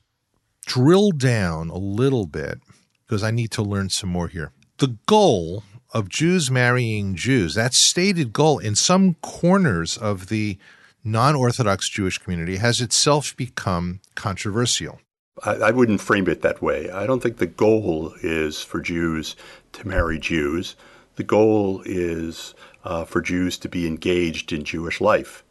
drill 0.65 1.11
down 1.11 1.69
a 1.69 1.77
little 1.77 2.25
bit 2.25 2.59
because 3.05 3.23
I 3.23 3.31
need 3.31 3.51
to 3.51 3.61
learn 3.61 3.89
some 3.89 4.09
more 4.09 4.27
here. 4.27 4.51
The 4.77 4.97
goal 5.05 5.63
of 5.93 6.09
Jews 6.09 6.49
marrying 6.49 7.15
Jews, 7.15 7.53
that 7.53 7.73
stated 7.73 8.33
goal 8.33 8.59
in 8.59 8.75
some 8.75 9.13
corners 9.21 9.97
of 9.97 10.27
the 10.27 10.57
non 11.03 11.35
Orthodox 11.35 11.87
Jewish 11.89 12.17
community, 12.17 12.57
has 12.57 12.81
itself 12.81 13.37
become 13.37 13.99
controversial. 14.15 14.99
I, 15.43 15.55
I, 15.55 15.71
wouldn't 15.71 16.01
frame 16.01 16.27
it 16.27 16.41
that 16.41 16.61
way. 16.61 16.89
I 16.89 17.05
don't 17.05 17.21
think 17.21 17.37
the 17.37 17.45
goal 17.45 18.13
is 18.21 18.61
for 18.61 18.81
Jews 18.81 19.35
to 19.73 19.87
marry 19.87 20.19
Jews. 20.19 20.75
The 21.15 21.23
goal 21.23 21.81
is 21.85 22.53
uh, 22.83 23.05
for 23.05 23.21
Jews 23.21 23.57
to 23.59 23.69
be 23.69 23.87
engaged 23.87 24.51
in 24.51 24.63
Jewish 24.63 24.99
life. 24.99 25.43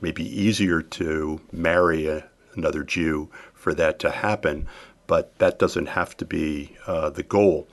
Maybe 0.00 0.24
easier 0.24 0.82
to 0.82 1.40
marry 1.52 2.06
a, 2.06 2.28
another 2.54 2.82
Jew 2.82 3.30
for 3.54 3.74
that 3.74 3.98
to 4.00 4.10
happen, 4.10 4.66
but 5.06 5.38
that 5.38 5.58
doesn't 5.58 5.86
have 5.86 6.16
to 6.18 6.24
be 6.24 6.76
uh, 6.86 7.10
the 7.10 7.22
goal. 7.22 7.68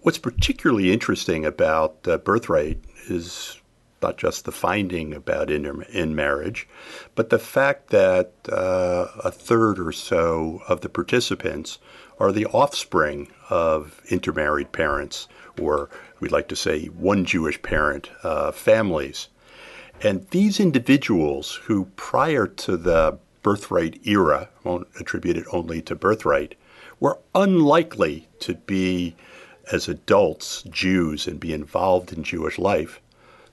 What's 0.00 0.18
particularly 0.18 0.92
interesting 0.92 1.44
about 1.44 1.96
uh, 2.06 2.18
birthright 2.18 2.78
is 3.08 3.60
not 4.02 4.18
just 4.18 4.44
the 4.44 4.52
finding 4.52 5.14
about 5.14 5.50
in, 5.50 5.82
in 5.84 6.14
marriage, 6.14 6.68
but 7.14 7.30
the 7.30 7.38
fact 7.38 7.88
that 7.88 8.32
uh, 8.52 9.06
a 9.24 9.30
third 9.30 9.78
or 9.78 9.92
so 9.92 10.60
of 10.68 10.82
the 10.82 10.90
participants 10.90 11.78
are 12.18 12.30
the 12.30 12.44
offspring 12.46 13.28
of 13.48 14.02
intermarried 14.10 14.72
parents, 14.72 15.26
or 15.58 15.88
we'd 16.20 16.32
like 16.32 16.48
to 16.48 16.56
say 16.56 16.86
one 16.86 17.24
Jewish 17.24 17.60
parent 17.62 18.10
uh, 18.22 18.52
families. 18.52 19.28
And 20.04 20.28
these 20.32 20.60
individuals 20.60 21.60
who, 21.64 21.86
prior 21.96 22.46
to 22.46 22.76
the 22.76 23.18
birthright 23.42 24.06
era, 24.06 24.50
won't 24.62 24.86
attribute 25.00 25.38
it 25.38 25.46
only 25.50 25.80
to 25.80 25.94
birthright, 25.94 26.56
were 27.00 27.18
unlikely 27.34 28.28
to 28.40 28.54
be, 28.54 29.16
as 29.72 29.88
adults, 29.88 30.62
Jews 30.64 31.26
and 31.26 31.40
be 31.40 31.54
involved 31.54 32.12
in 32.12 32.22
Jewish 32.22 32.58
life. 32.58 33.00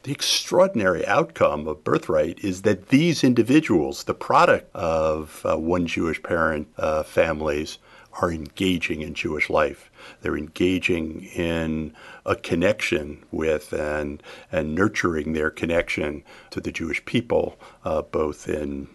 The 0.03 0.11
extraordinary 0.11 1.07
outcome 1.07 1.69
of 1.69 1.85
birthright 1.85 2.43
is 2.43 2.63
that 2.63 2.89
these 2.89 3.23
individuals, 3.23 4.03
the 4.03 4.13
product 4.13 4.75
of 4.75 5.45
uh, 5.45 5.55
one 5.55 5.87
Jewish 5.87 6.21
parent 6.21 6.67
uh, 6.77 7.03
families, 7.03 7.77
are 8.21 8.31
engaging 8.31 9.01
in 9.01 9.13
Jewish 9.13 9.49
life. 9.49 9.91
They're 10.21 10.37
engaging 10.37 11.23
in 11.35 11.93
a 12.25 12.35
connection 12.35 13.23
with 13.31 13.73
and 13.73 14.21
and 14.51 14.75
nurturing 14.75 15.33
their 15.33 15.49
connection 15.49 16.23
to 16.51 16.59
the 16.59 16.71
Jewish 16.71 17.03
people, 17.05 17.59
uh, 17.85 18.01
both 18.01 18.49
in 18.49 18.87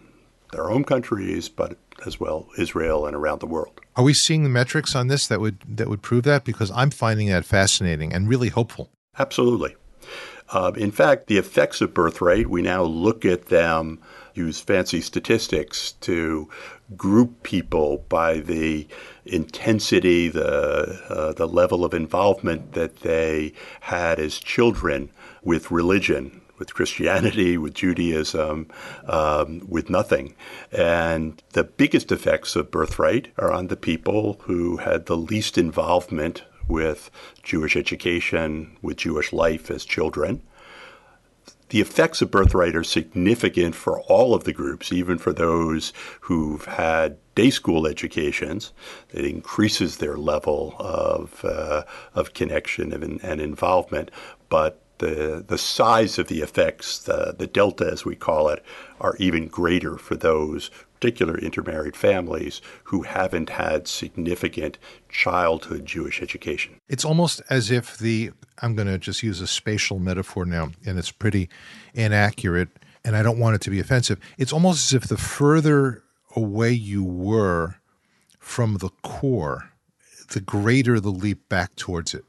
their 0.51 0.67
home 0.69 0.83
countries, 0.83 1.49
but 1.49 1.77
as 2.05 2.19
well 2.19 2.47
Israel 2.57 3.05
and 3.05 3.15
around 3.15 3.39
the 3.39 3.47
world. 3.47 3.81
Are 3.95 4.03
we 4.03 4.13
seeing 4.13 4.43
the 4.43 4.49
metrics 4.49 4.95
on 4.95 5.07
this 5.07 5.27
that 5.27 5.39
would 5.39 5.57
that 5.67 5.89
would 5.89 6.01
prove 6.01 6.23
that? 6.23 6.45
Because 6.45 6.71
I'm 6.71 6.91
finding 6.91 7.27
that 7.29 7.45
fascinating 7.45 8.13
and 8.13 8.29
really 8.29 8.49
hopeful. 8.49 8.91
Absolutely. 9.17 9.75
Uh, 10.49 10.71
in 10.77 10.91
fact, 10.91 11.27
the 11.27 11.37
effects 11.37 11.81
of 11.81 11.93
birthright, 11.93 12.47
we 12.47 12.61
now 12.61 12.83
look 12.83 13.25
at 13.25 13.47
them, 13.47 13.99
use 14.37 14.59
fancy 14.59 15.01
statistics 15.01 15.93
to 15.93 16.47
group 16.95 17.43
people 17.43 18.05
by 18.07 18.39
the 18.39 18.87
intensity, 19.25 20.29
the, 20.29 21.01
uh, 21.09 21.33
the 21.33 21.47
level 21.47 21.83
of 21.83 21.93
involvement 21.93 22.73
that 22.73 22.97
they 22.97 23.53
had 23.81 24.19
as 24.19 24.37
children 24.37 25.09
with 25.43 25.71
religion, 25.71 26.41
with 26.57 26.73
Christianity, 26.73 27.57
with 27.63 27.73
Judaism, 27.73 28.67
um, 29.07 29.65
with 29.67 29.89
nothing. 29.89 30.35
And 30.71 31.41
the 31.53 31.63
biggest 31.63 32.11
effects 32.11 32.55
of 32.55 32.71
birthright 32.71 33.29
are 33.37 33.51
on 33.51 33.67
the 33.67 33.77
people 33.77 34.39
who 34.43 34.77
had 34.77 35.07
the 35.07 35.17
least 35.17 35.57
involvement 35.57 36.43
with 36.67 37.09
Jewish 37.43 37.75
education, 37.75 38.77
with 38.81 38.97
Jewish 38.97 39.31
life 39.31 39.71
as 39.71 39.85
children. 39.85 40.41
The 41.69 41.81
effects 41.81 42.21
of 42.21 42.31
birthright 42.31 42.75
are 42.75 42.83
significant 42.83 43.75
for 43.75 43.99
all 44.01 44.33
of 44.33 44.45
the 44.45 44.53
groups, 44.53 44.93
even 44.93 45.17
for 45.17 45.33
those 45.33 45.91
who've 46.21 46.63
had 46.63 47.17
day 47.35 47.49
school 47.49 47.85
educations. 47.85 48.71
It 49.11 49.25
increases 49.25 49.97
their 49.97 50.15
level 50.15 50.75
of, 50.79 51.43
uh, 51.43 51.83
of 52.15 52.33
connection 52.33 52.93
and, 52.93 53.21
and 53.21 53.41
involvement. 53.41 54.11
But 54.49 54.81
the 54.99 55.43
the 55.47 55.57
size 55.57 56.17
of 56.17 56.27
the 56.27 56.41
effects, 56.41 56.97
the, 56.99 57.35
the 57.37 57.47
delta 57.47 57.87
as 57.91 58.05
we 58.05 58.15
call 58.15 58.49
it, 58.49 58.63
are 58.99 59.15
even 59.17 59.47
greater 59.47 59.97
for 59.97 60.15
those 60.15 60.71
particular 60.99 61.37
intermarried 61.37 61.95
families 61.95 62.61
who 62.85 63.03
haven't 63.03 63.49
had 63.49 63.87
significant 63.87 64.77
childhood 65.09 65.85
Jewish 65.85 66.21
education. 66.21 66.79
It's 66.89 67.05
almost 67.05 67.41
as 67.49 67.69
if 67.71 67.97
the 67.97 68.31
I'm 68.61 68.75
going 68.75 68.87
to 68.87 68.97
just 68.97 69.21
use 69.21 69.39
a 69.39 69.47
spatial 69.47 69.99
metaphor 69.99 70.45
now, 70.45 70.71
and 70.85 70.97
it's 70.97 71.11
pretty 71.11 71.49
inaccurate, 71.93 72.69
and 73.03 73.15
I 73.15 73.21
don't 73.21 73.37
want 73.37 73.55
it 73.55 73.61
to 73.61 73.69
be 73.69 73.79
offensive. 73.79 74.19
It's 74.37 74.51
almost 74.51 74.91
as 74.91 74.95
if 74.95 75.07
the 75.07 75.17
further 75.17 76.03
away 76.35 76.71
you 76.71 77.03
were 77.03 77.75
from 78.39 78.77
the 78.77 78.89
core, 79.03 79.69
the 80.31 80.41
greater 80.41 80.99
the 80.99 81.11
leap 81.11 81.47
back 81.49 81.75
towards 81.75 82.13
it 82.15 82.25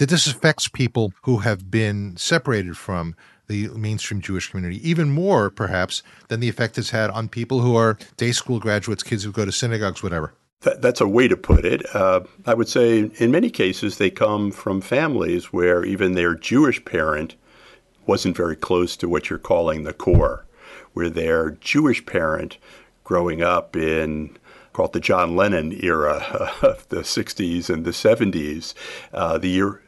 that 0.00 0.08
this 0.08 0.26
affects 0.26 0.66
people 0.66 1.12
who 1.24 1.38
have 1.40 1.70
been 1.70 2.16
separated 2.16 2.74
from 2.74 3.14
the 3.50 3.68
mainstream 3.70 4.20
Jewish 4.20 4.48
community, 4.48 4.88
even 4.88 5.10
more 5.10 5.50
perhaps 5.50 6.02
than 6.28 6.38
the 6.38 6.48
effect 6.48 6.78
it's 6.78 6.90
had 6.90 7.10
on 7.10 7.28
people 7.28 7.60
who 7.60 7.74
are 7.74 7.98
day 8.16 8.30
school 8.30 8.60
graduates, 8.60 9.02
kids 9.02 9.24
who 9.24 9.32
go 9.32 9.44
to 9.44 9.50
synagogues, 9.52 10.02
whatever. 10.02 10.32
that's 10.60 11.00
a 11.00 11.08
way 11.08 11.26
to 11.26 11.36
put 11.36 11.64
it. 11.64 11.82
Uh, 11.94 12.20
I 12.46 12.54
would 12.54 12.68
say 12.68 13.10
in 13.16 13.30
many 13.30 13.50
cases 13.50 13.98
they 13.98 14.10
come 14.10 14.52
from 14.52 14.80
families 14.80 15.52
where 15.52 15.84
even 15.84 16.12
their 16.12 16.34
Jewish 16.34 16.84
parent 16.84 17.34
wasn't 18.06 18.36
very 18.36 18.56
close 18.56 18.96
to 18.98 19.08
what 19.08 19.28
you're 19.28 19.38
calling 19.38 19.82
the 19.82 19.92
core, 19.92 20.46
where 20.92 21.10
their 21.10 21.50
Jewish 21.50 22.06
parent 22.06 22.56
growing 23.02 23.42
up 23.42 23.74
in 23.74 24.36
called 24.72 24.92
the 24.92 25.00
John 25.00 25.34
Lennon 25.34 25.72
era 25.82 26.18
of 26.62 26.88
the 26.88 27.00
60s 27.00 27.68
and 27.68 27.84
the 27.84 27.90
70s, 27.90 28.74
uh, 29.12 29.38
the 29.38 29.48
year 29.48 29.82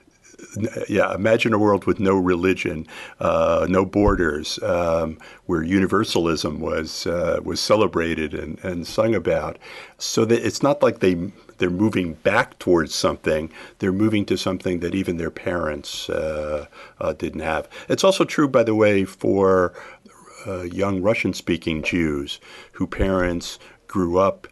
yeah, 0.88 1.14
imagine 1.14 1.52
a 1.52 1.58
world 1.58 1.84
with 1.84 2.00
no 2.00 2.16
religion, 2.16 2.86
uh, 3.20 3.66
no 3.68 3.84
borders, 3.84 4.62
um, 4.62 5.18
where 5.46 5.62
universalism 5.62 6.60
was 6.60 7.06
uh, 7.06 7.40
was 7.42 7.60
celebrated 7.60 8.34
and, 8.34 8.62
and 8.64 8.86
sung 8.86 9.14
about. 9.14 9.58
So 9.98 10.24
that 10.24 10.44
it's 10.44 10.62
not 10.62 10.82
like 10.82 11.00
they 11.00 11.14
they're 11.58 11.70
moving 11.70 12.14
back 12.14 12.58
towards 12.58 12.94
something; 12.94 13.50
they're 13.78 13.92
moving 13.92 14.24
to 14.26 14.36
something 14.36 14.80
that 14.80 14.94
even 14.94 15.16
their 15.16 15.30
parents 15.30 16.10
uh, 16.10 16.66
uh 17.00 17.12
didn't 17.14 17.40
have. 17.40 17.68
It's 17.88 18.04
also 18.04 18.24
true, 18.24 18.48
by 18.48 18.62
the 18.62 18.74
way, 18.74 19.04
for 19.04 19.72
uh, 20.46 20.62
young 20.62 21.02
Russian-speaking 21.02 21.82
Jews 21.82 22.40
whose 22.72 22.88
parents 22.88 23.58
grew 23.86 24.18
up 24.18 24.48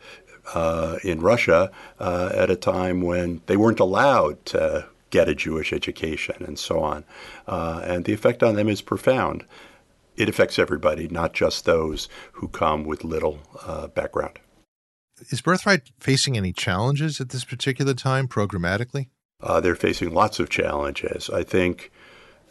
uh, 0.55 0.99
in 1.03 1.21
Russia 1.21 1.71
uh, 1.99 2.31
at 2.35 2.51
a 2.51 2.57
time 2.57 3.01
when 3.01 3.41
they 3.47 3.57
weren't 3.57 3.81
allowed 3.81 4.45
to 4.47 4.87
get 5.11 5.29
a 5.29 5.35
Jewish 5.35 5.73
education 5.73 6.37
and 6.41 6.59
so 6.59 6.81
on. 6.81 7.05
Uh, 7.47 7.83
and 7.85 8.05
the 8.05 8.13
effect 8.13 8.43
on 8.43 8.55
them 8.55 8.69
is 8.69 8.81
profound. 8.81 9.45
It 10.17 10.29
affects 10.29 10.59
everybody, 10.59 11.09
not 11.09 11.33
just 11.33 11.65
those 11.65 12.09
who 12.33 12.49
come 12.49 12.85
with 12.85 13.05
little 13.05 13.39
uh, 13.65 13.89
background. 13.89 14.39
Is 15.31 15.41
Birthright 15.41 15.91
facing 16.01 16.37
any 16.37 16.53
challenges 16.53 17.21
at 17.21 17.29
this 17.29 17.45
particular 17.45 17.95
time 17.95 18.27
programmatically? 18.27 19.09
Uh, 19.41 19.61
they're 19.61 19.75
facing 19.75 20.13
lots 20.13 20.39
of 20.39 20.49
challenges. 20.49 21.31
I 21.31 21.43
think 21.43 21.91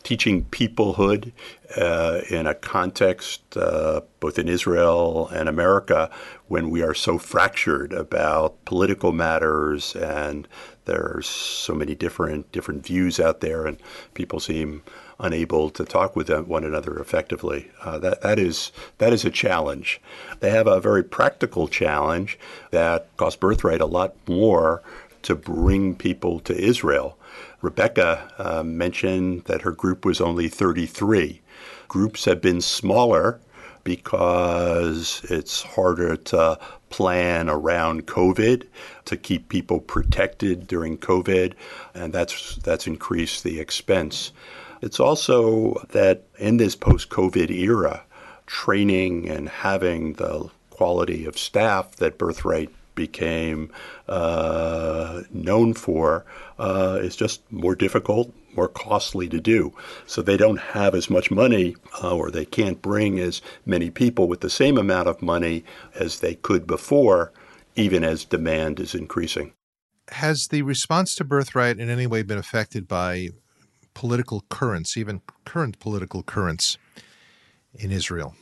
teaching 0.03 0.45
peoplehood 0.45 1.31
uh, 1.77 2.21
in 2.29 2.47
a 2.47 2.55
context 2.55 3.41
uh, 3.57 4.01
both 4.19 4.39
in 4.39 4.47
Israel 4.47 5.27
and 5.29 5.47
America 5.47 6.09
when 6.47 6.69
we 6.69 6.81
are 6.81 6.93
so 6.93 7.17
fractured 7.17 7.93
about 7.93 8.63
political 8.65 9.11
matters 9.11 9.95
and 9.95 10.47
there's 10.85 11.27
so 11.27 11.73
many 11.75 11.93
different 11.93 12.51
different 12.51 12.85
views 12.85 13.19
out 13.19 13.41
there 13.41 13.67
and 13.67 13.77
people 14.13 14.39
seem 14.39 14.81
unable 15.19 15.69
to 15.69 15.83
talk 15.83 16.15
with 16.15 16.29
one 16.47 16.63
another 16.63 16.97
effectively. 16.97 17.69
Uh, 17.81 17.99
that 17.99 18.21
that 18.21 18.39
is 18.39 18.71
that 18.97 19.13
is 19.13 19.25
a 19.25 19.29
challenge. 19.29 20.01
They 20.39 20.49
have 20.49 20.67
a 20.67 20.79
very 20.79 21.03
practical 21.03 21.67
challenge 21.67 22.39
that 22.71 23.15
costs 23.17 23.39
Birthright 23.39 23.81
a 23.81 23.85
lot 23.85 24.15
more 24.27 24.81
to 25.23 25.35
bring 25.35 25.95
people 25.95 26.39
to 26.41 26.55
Israel. 26.57 27.17
Rebecca 27.61 28.31
uh, 28.37 28.63
mentioned 28.63 29.43
that 29.45 29.61
her 29.63 29.71
group 29.71 30.05
was 30.05 30.21
only 30.21 30.47
33. 30.47 31.41
Groups 31.87 32.25
have 32.25 32.41
been 32.41 32.61
smaller 32.61 33.39
because 33.83 35.21
it's 35.29 35.63
harder 35.63 36.15
to 36.15 36.59
plan 36.89 37.49
around 37.49 38.07
COVID 38.07 38.67
to 39.05 39.17
keep 39.17 39.49
people 39.49 39.79
protected 39.79 40.67
during 40.67 40.97
COVID, 40.97 41.53
and 41.93 42.13
that's 42.13 42.55
that's 42.57 42.87
increased 42.87 43.43
the 43.43 43.59
expense. 43.59 44.31
It's 44.81 44.99
also 44.99 45.83
that 45.89 46.23
in 46.37 46.57
this 46.57 46.75
post-COVID 46.75 47.49
era, 47.49 48.03
training 48.45 49.29
and 49.29 49.49
having 49.49 50.13
the 50.13 50.49
quality 50.69 51.25
of 51.25 51.37
staff 51.37 51.95
that 51.97 52.17
Birthright 52.17 52.69
became 52.99 53.71
uh, 54.09 55.21
known 55.31 55.73
for 55.73 56.25
uh, 56.59 56.99
is 57.01 57.15
just 57.15 57.49
more 57.49 57.73
difficult, 57.73 58.33
more 58.57 58.67
costly 58.67 59.29
to 59.29 59.39
do. 59.39 59.73
So 60.05 60.21
they 60.21 60.35
don't 60.35 60.59
have 60.59 60.93
as 60.93 61.09
much 61.09 61.31
money, 61.31 61.77
uh, 62.03 62.13
or 62.13 62.29
they 62.29 62.43
can't 62.43 62.81
bring 62.81 63.17
as 63.17 63.41
many 63.65 63.89
people 63.89 64.27
with 64.27 64.41
the 64.41 64.49
same 64.49 64.77
amount 64.77 65.07
of 65.07 65.21
money 65.21 65.63
as 65.95 66.19
they 66.19 66.35
could 66.35 66.67
before, 66.67 67.31
even 67.75 68.03
as 68.03 68.25
demand 68.25 68.81
is 68.81 68.93
increasing. 68.93 69.53
Has 70.09 70.47
the 70.51 70.63
response 70.63 71.15
to 71.15 71.23
Birthright 71.23 71.79
in 71.79 71.89
any 71.89 72.05
way 72.05 72.21
been 72.23 72.37
affected 72.37 72.85
by 72.85 73.29
political 73.93 74.43
currents, 74.49 74.97
even 74.97 75.21
current 75.45 75.79
political 75.79 76.21
currents 76.21 76.77
in 77.75 77.91
Israel? 77.93 78.35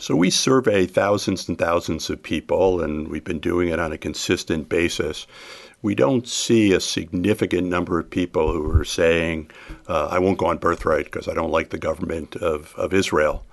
So 0.00 0.16
we 0.16 0.30
survey 0.30 0.86
thousands 0.86 1.46
and 1.46 1.58
thousands 1.58 2.08
of 2.08 2.22
people, 2.22 2.82
and 2.82 3.08
we've 3.08 3.22
been 3.22 3.38
doing 3.38 3.68
it 3.68 3.78
on 3.78 3.92
a 3.92 3.98
consistent 3.98 4.70
basis. 4.70 5.26
We 5.82 5.94
don't 5.94 6.26
see 6.26 6.72
a 6.72 6.80
significant 6.80 7.68
number 7.68 7.98
of 7.98 8.08
people 8.08 8.50
who 8.50 8.70
are 8.80 8.84
saying, 8.84 9.50
uh, 9.88 10.08
I 10.10 10.18
won't 10.18 10.38
go 10.38 10.46
on 10.46 10.56
birthright 10.56 11.04
because 11.04 11.28
I 11.28 11.34
don't 11.34 11.50
like 11.50 11.68
the 11.68 11.76
government 11.76 12.34
of, 12.36 12.74
of 12.78 12.94
Israel. 12.94 13.44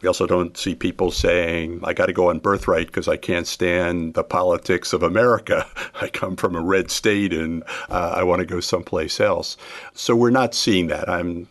We 0.00 0.06
also 0.06 0.26
don't 0.26 0.56
see 0.56 0.74
people 0.74 1.10
saying, 1.10 1.80
I 1.84 1.92
got 1.92 2.06
to 2.06 2.14
go 2.14 2.30
on 2.30 2.38
birthright 2.38 2.86
because 2.86 3.06
I 3.06 3.18
can't 3.18 3.46
stand 3.46 4.14
the 4.14 4.24
politics 4.24 4.94
of 4.94 5.02
America. 5.02 5.66
I 6.00 6.08
come 6.08 6.34
from 6.34 6.56
a 6.56 6.62
red 6.62 6.90
state 6.90 7.34
and 7.34 7.62
uh, 7.90 8.14
I 8.16 8.22
want 8.22 8.40
to 8.40 8.46
go 8.46 8.60
someplace 8.60 9.20
else. 9.20 9.58
So 9.92 10.16
we're 10.16 10.30
not 10.30 10.54
seeing 10.54 10.86
that. 10.86 11.10
I'm 11.10 11.46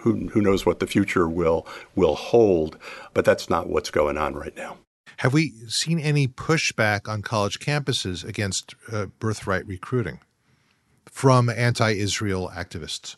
who, 0.00 0.28
who 0.28 0.40
knows 0.40 0.64
what 0.64 0.80
the 0.80 0.86
future 0.86 1.28
will 1.28 1.66
will 1.94 2.14
hold, 2.14 2.78
but 3.14 3.24
that's 3.24 3.50
not 3.50 3.68
what's 3.68 3.90
going 3.90 4.16
on 4.16 4.34
right 4.34 4.56
now. 4.56 4.78
Have 5.18 5.32
we 5.32 5.52
seen 5.66 5.98
any 5.98 6.28
pushback 6.28 7.08
on 7.08 7.22
college 7.22 7.58
campuses 7.58 8.24
against 8.24 8.76
uh, 8.92 9.06
birthright 9.18 9.66
recruiting 9.66 10.20
from 11.06 11.48
anti-Israel 11.50 12.52
activists? 12.54 13.16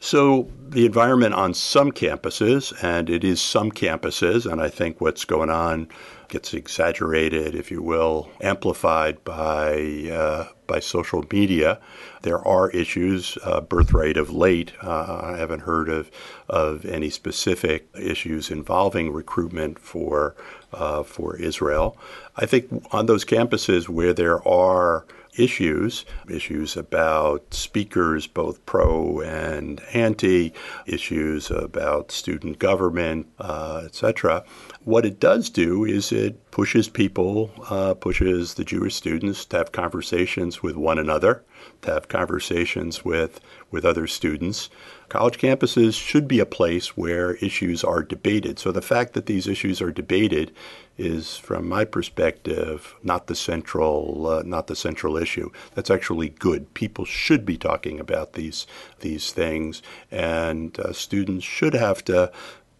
So, 0.00 0.50
the 0.68 0.84
environment 0.84 1.34
on 1.34 1.54
some 1.54 1.90
campuses, 1.90 2.74
and 2.82 3.08
it 3.08 3.24
is 3.24 3.40
some 3.40 3.70
campuses, 3.70 4.50
and 4.50 4.60
I 4.60 4.68
think 4.68 5.00
what's 5.00 5.24
going 5.24 5.50
on 5.50 5.88
gets 6.28 6.52
exaggerated, 6.52 7.54
if 7.54 7.70
you 7.70 7.80
will, 7.80 8.28
amplified 8.40 9.22
by 9.24 10.10
uh, 10.12 10.48
by 10.66 10.80
social 10.80 11.24
media. 11.30 11.80
There 12.22 12.46
are 12.46 12.70
issues, 12.70 13.38
uh, 13.44 13.60
birthright 13.60 14.16
of 14.16 14.30
late. 14.30 14.72
Uh, 14.82 15.30
I 15.32 15.36
haven't 15.38 15.60
heard 15.60 15.88
of 15.88 16.10
of 16.48 16.84
any 16.84 17.08
specific 17.08 17.88
issues 17.98 18.50
involving 18.50 19.12
recruitment 19.12 19.78
for 19.78 20.34
uh, 20.72 21.02
for 21.02 21.36
Israel. 21.36 21.96
I 22.36 22.46
think 22.46 22.68
on 22.92 23.06
those 23.06 23.24
campuses 23.24 23.88
where 23.88 24.12
there 24.12 24.46
are 24.46 25.06
issues, 25.36 26.04
issues 26.28 26.76
about 26.76 27.52
speakers, 27.52 28.26
both 28.26 28.64
pro 28.66 29.20
and 29.20 29.80
anti, 29.92 30.52
issues 30.86 31.50
about 31.50 32.10
student 32.10 32.58
government, 32.58 33.26
uh, 33.38 33.82
etc. 33.84 34.44
What 34.84 35.04
it 35.04 35.20
does 35.20 35.50
do 35.50 35.84
is 35.84 36.12
it 36.12 36.50
pushes 36.50 36.88
people, 36.88 37.50
uh, 37.70 37.94
pushes 37.94 38.54
the 38.54 38.64
Jewish 38.64 38.94
students 38.94 39.44
to 39.46 39.58
have 39.58 39.72
conversations 39.72 40.62
with 40.62 40.76
one 40.76 40.98
another, 40.98 41.42
to 41.82 41.92
have 41.92 42.08
conversations 42.08 43.04
with, 43.04 43.40
with 43.70 43.84
other 43.84 44.06
students. 44.06 44.70
College 45.08 45.38
campuses 45.38 45.94
should 45.94 46.26
be 46.26 46.40
a 46.40 46.46
place 46.46 46.96
where 46.96 47.34
issues 47.36 47.84
are 47.84 48.02
debated. 48.02 48.58
So 48.58 48.72
the 48.72 48.82
fact 48.82 49.12
that 49.12 49.26
these 49.26 49.46
issues 49.46 49.80
are 49.80 49.92
debated 49.92 50.50
is, 50.96 51.36
from 51.36 51.68
my 51.68 51.84
perspective, 51.84 52.94
not 53.02 53.26
the 53.26 53.34
central 53.34 54.26
uh, 54.26 54.42
not 54.44 54.66
the 54.66 54.76
central 54.76 55.16
issue. 55.16 55.50
That's 55.74 55.90
actually 55.90 56.30
good. 56.30 56.72
People 56.74 57.04
should 57.04 57.44
be 57.44 57.56
talking 57.56 58.00
about 58.00 58.32
these 58.32 58.66
these 59.00 59.32
things, 59.32 59.82
and 60.10 60.78
uh, 60.78 60.92
students 60.92 61.44
should 61.44 61.74
have 61.74 62.04
to 62.04 62.32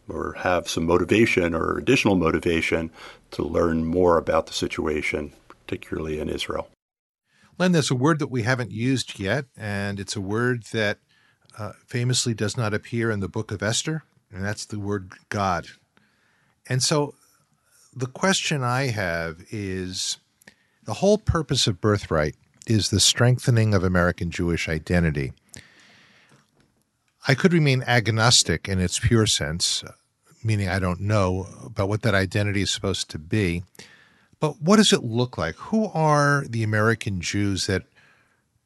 or 0.09 0.35
have 0.39 0.69
some 0.69 0.87
motivation 0.87 1.55
or 1.55 1.79
additional 1.79 2.15
motivation 2.15 2.91
to 3.31 3.43
learn 3.43 3.85
more 3.85 4.19
about 4.19 4.47
the 4.47 4.53
situation, 4.53 5.33
particularly 5.49 6.21
in 6.21 6.29
Israel. 6.29 6.69
Len, 7.59 7.73
there's 7.73 7.91
a 7.91 7.95
word 7.97 8.19
that 8.19 8.31
we 8.31 8.43
haven't 8.43 8.73
used 8.73 9.19
yet, 9.19 9.45
and 9.57 10.01
it's 10.01 10.17
a 10.17 10.21
word 10.21 10.65
that 10.73 10.99
uh, 11.59 11.73
famously 11.87 12.35
does 12.35 12.57
not 12.57 12.75
appear 12.75 13.11
in 13.11 13.21
the 13.21 13.29
book 13.29 13.53
of 13.53 13.63
Esther, 13.63 14.03
and 14.33 14.45
that's 14.45 14.65
the 14.65 14.79
word 14.79 15.13
God. 15.29 15.69
And 16.69 16.83
so 16.83 17.15
the 17.95 18.07
question 18.07 18.65
I 18.65 18.89
have 18.89 19.45
is 19.51 20.19
the 20.85 20.95
whole 20.95 21.19
purpose 21.19 21.67
of 21.67 21.81
birthright 21.81 22.35
is 22.67 22.91
the 22.91 23.01
strengthening 23.01 23.73
of 23.73 23.85
American 23.85 24.31
Jewish 24.31 24.69
identity. 24.69 25.33
I 27.29 27.35
could 27.35 27.53
remain 27.53 27.83
agnostic 27.87 28.69
in 28.69 28.81
its 28.81 28.99
pure 28.99 29.27
sense, 29.27 29.85
meaning 30.43 30.69
I 30.69 30.79
don't 30.79 31.01
know 31.01 31.47
about 31.65 31.89
what 31.89 32.03
that 32.03 32.15
identity 32.15 32.63
is 32.63 32.71
supposed 32.71 33.09
to 33.11 33.19
be. 33.19 33.63
But 34.45 34.61
what 34.61 34.77
does 34.77 34.93
it 34.93 35.03
look 35.03 35.39
like? 35.39 35.55
Who 35.55 35.87
are 35.95 36.45
the 36.47 36.63
American 36.63 37.23
Jews 37.23 37.67
that 37.67 37.85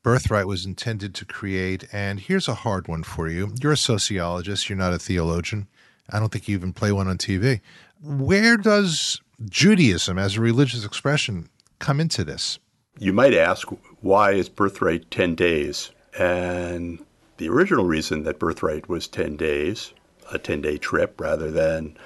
Birthright 0.03 0.49
was 0.49 0.67
intended 0.67 1.15
to 1.15 1.25
create? 1.25 1.87
And 1.93 2.19
here's 2.19 2.49
a 2.49 2.55
hard 2.55 2.89
one 2.89 3.05
for 3.05 3.29
you. 3.29 3.55
You're 3.63 3.75
a 3.75 3.77
sociologist, 3.77 4.69
you're 4.69 4.77
not 4.77 4.93
a 4.93 4.99
theologian. 4.99 5.69
I 6.11 6.19
don't 6.19 6.33
think 6.33 6.49
you 6.49 6.57
even 6.57 6.73
play 6.73 6.91
one 6.91 7.07
on 7.07 7.17
TV. 7.17 7.61
Where 8.03 8.57
does 8.57 9.21
Judaism 9.49 10.19
as 10.19 10.37
a 10.37 10.41
religious 10.41 10.85
expression 10.85 11.49
come 11.79 12.01
into 12.01 12.25
this? 12.25 12.59
You 12.99 13.13
might 13.13 13.35
ask, 13.35 13.69
why 14.01 14.33
is 14.33 14.49
birthright 14.49 15.09
10 15.13 15.37
days? 15.37 15.93
And 16.19 16.99
the 17.37 17.49
original 17.51 17.85
reason 17.85 18.25
that 18.25 18.41
birthright 18.41 18.89
was 18.89 19.07
10 19.07 19.37
days, 19.37 19.93
a 20.33 20.41
10 20.41 20.61
day 20.61 20.77
trip 20.77 21.21
rather 21.21 21.53
than 21.53 21.97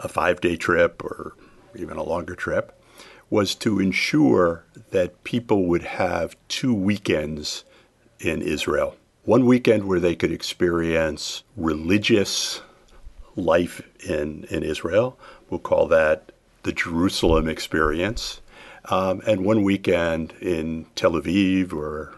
a 0.00 0.08
five 0.08 0.40
day 0.40 0.56
trip 0.56 1.04
or 1.04 1.36
even 1.76 1.96
a 1.96 2.02
longer 2.02 2.34
trip, 2.34 2.76
was 3.30 3.54
to 3.54 3.78
ensure 3.78 4.64
that 4.90 5.22
people 5.24 5.64
would 5.66 5.84
have 5.84 6.36
two 6.48 6.74
weekends 6.74 7.64
in 8.18 8.42
Israel. 8.42 8.96
One 9.24 9.46
weekend 9.46 9.86
where 9.86 10.00
they 10.00 10.16
could 10.16 10.32
experience 10.32 11.44
religious 11.56 12.60
life 13.36 13.82
in, 14.04 14.44
in 14.50 14.64
Israel. 14.64 15.16
We'll 15.48 15.60
call 15.60 15.86
that 15.88 16.32
the 16.64 16.72
Jerusalem 16.72 17.48
experience. 17.48 18.40
Um, 18.86 19.22
and 19.26 19.44
one 19.44 19.62
weekend 19.62 20.32
in 20.40 20.86
Tel 20.96 21.12
Aviv 21.12 21.72
or 21.72 22.14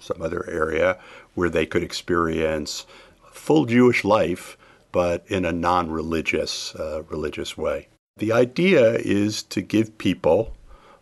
some 0.00 0.22
other 0.22 0.48
area 0.48 0.98
where 1.34 1.50
they 1.50 1.66
could 1.66 1.82
experience 1.82 2.86
full 3.30 3.66
Jewish 3.66 4.04
life, 4.04 4.56
but 4.92 5.24
in 5.28 5.44
a 5.44 5.52
non 5.52 5.90
religious 5.90 6.74
uh, 6.76 7.02
religious 7.04 7.58
way. 7.58 7.88
The 8.18 8.30
idea 8.30 8.92
is 8.92 9.42
to 9.42 9.60
give 9.60 9.98
people 9.98 10.54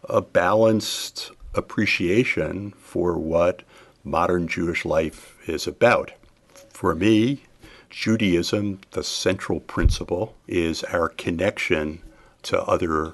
a 0.08 0.22
balanced 0.22 1.30
appreciation 1.52 2.70
for 2.78 3.18
what 3.18 3.64
modern 4.02 4.48
Jewish 4.48 4.86
life 4.86 5.36
is 5.46 5.66
about. 5.66 6.12
For 6.70 6.94
me, 6.94 7.42
Judaism, 7.90 8.80
the 8.92 9.04
central 9.04 9.60
principle 9.60 10.34
is 10.48 10.84
our 10.84 11.10
connection 11.10 12.00
to 12.44 12.62
other 12.62 13.12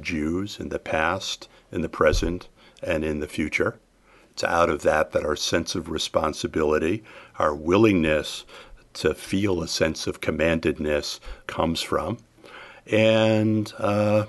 Jews 0.00 0.58
in 0.58 0.70
the 0.70 0.80
past, 0.80 1.48
in 1.70 1.82
the 1.82 1.88
present, 1.88 2.48
and 2.82 3.04
in 3.04 3.20
the 3.20 3.28
future. 3.28 3.78
It's 4.32 4.42
out 4.42 4.70
of 4.70 4.82
that 4.82 5.12
that 5.12 5.24
our 5.24 5.36
sense 5.36 5.76
of 5.76 5.88
responsibility, 5.88 7.04
our 7.38 7.54
willingness 7.54 8.44
to 8.94 9.14
feel 9.14 9.62
a 9.62 9.68
sense 9.68 10.08
of 10.08 10.20
commandedness 10.20 11.20
comes 11.46 11.80
from. 11.80 12.18
And 12.90 13.72
uh, 13.78 14.26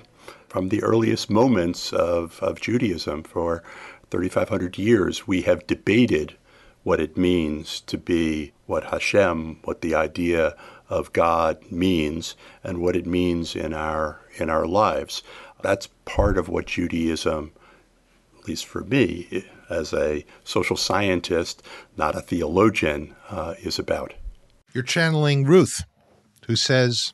from 0.47 0.69
the 0.69 0.83
earliest 0.83 1.29
moments 1.29 1.93
of, 1.93 2.41
of 2.41 2.59
Judaism 2.59 3.23
for 3.23 3.63
3,500 4.11 4.77
years, 4.77 5.27
we 5.27 5.43
have 5.43 5.67
debated 5.67 6.35
what 6.83 6.99
it 6.99 7.17
means 7.17 7.81
to 7.81 7.97
be 7.97 8.53
what 8.65 8.85
Hashem, 8.85 9.59
what 9.63 9.81
the 9.81 9.93
idea 9.93 10.55
of 10.89 11.11
God 11.11 11.69
means, 11.69 12.35
and 12.63 12.79
what 12.79 12.95
it 12.95 13.05
means 13.05 13.55
in 13.55 13.73
our 13.73 14.21
in 14.37 14.49
our 14.49 14.65
lives. 14.65 15.21
That's 15.61 15.89
part 16.05 16.37
of 16.37 16.47
what 16.47 16.67
Judaism, 16.67 17.51
at 18.39 18.47
least 18.47 18.65
for 18.65 18.85
me, 18.85 19.45
as 19.69 19.93
a 19.93 20.25
social 20.45 20.77
scientist, 20.77 21.61
not 21.97 22.15
a 22.15 22.21
theologian, 22.21 23.15
uh, 23.29 23.55
is 23.59 23.77
about. 23.79 24.13
You're 24.73 24.83
channeling 24.83 25.43
Ruth, 25.43 25.83
who 26.45 26.55
says, 26.55 27.13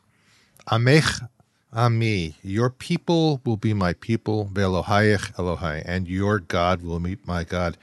Amech 0.68 1.28
Ah, 1.76 1.86
Ami, 1.86 2.36
your 2.44 2.70
people 2.70 3.42
will 3.46 3.58
be 3.58 3.74
my 3.74 3.94
people, 3.94 4.50
Velohayech 4.54 5.34
Elohai, 5.36 5.82
and 5.86 6.08
your 6.08 6.40
God 6.40 6.84
will 6.84 7.00
meet 7.00 7.26
my 7.28 7.44
God. 7.44 7.78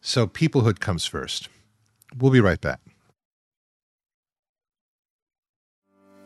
So 0.00 0.26
peoplehood 0.26 0.80
comes 0.80 1.04
first. 1.04 1.48
We'll 2.16 2.32
be 2.32 2.40
right 2.40 2.60
back. 2.60 2.80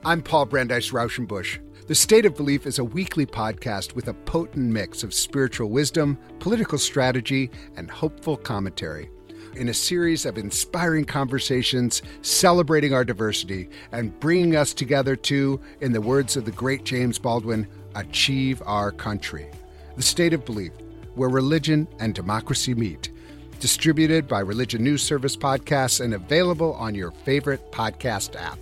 I'm 0.04 0.22
Paul 0.22 0.46
Brandeis 0.46 0.92
Rauschenbusch. 0.92 1.58
The 1.86 1.94
State 1.94 2.24
of 2.24 2.36
Belief 2.36 2.66
is 2.66 2.78
a 2.78 2.84
weekly 2.84 3.26
podcast 3.26 3.94
with 3.94 4.08
a 4.08 4.14
potent 4.14 4.70
mix 4.70 5.02
of 5.02 5.12
spiritual 5.12 5.68
wisdom, 5.68 6.16
political 6.38 6.78
strategy, 6.78 7.50
and 7.76 7.90
hopeful 7.90 8.36
commentary. 8.36 9.10
In 9.56 9.68
a 9.68 9.74
series 9.74 10.26
of 10.26 10.38
inspiring 10.38 11.04
conversations 11.04 12.02
celebrating 12.22 12.94
our 12.94 13.04
diversity 13.04 13.68
and 13.90 14.18
bringing 14.20 14.54
us 14.54 14.72
together 14.72 15.16
to, 15.16 15.60
in 15.80 15.92
the 15.92 16.00
words 16.00 16.36
of 16.36 16.44
the 16.44 16.52
great 16.52 16.84
James 16.84 17.18
Baldwin, 17.18 17.66
achieve 17.96 18.62
our 18.64 18.92
country. 18.92 19.50
The 19.96 20.02
State 20.02 20.32
of 20.34 20.44
Belief, 20.44 20.70
where 21.16 21.28
religion 21.28 21.88
and 21.98 22.14
democracy 22.14 22.74
meet. 22.74 23.10
Distributed 23.58 24.28
by 24.28 24.38
Religion 24.38 24.84
News 24.84 25.02
Service 25.02 25.36
Podcasts 25.36 26.00
and 26.00 26.14
available 26.14 26.74
on 26.74 26.94
your 26.94 27.10
favorite 27.10 27.72
podcast 27.72 28.40
app. 28.40 28.58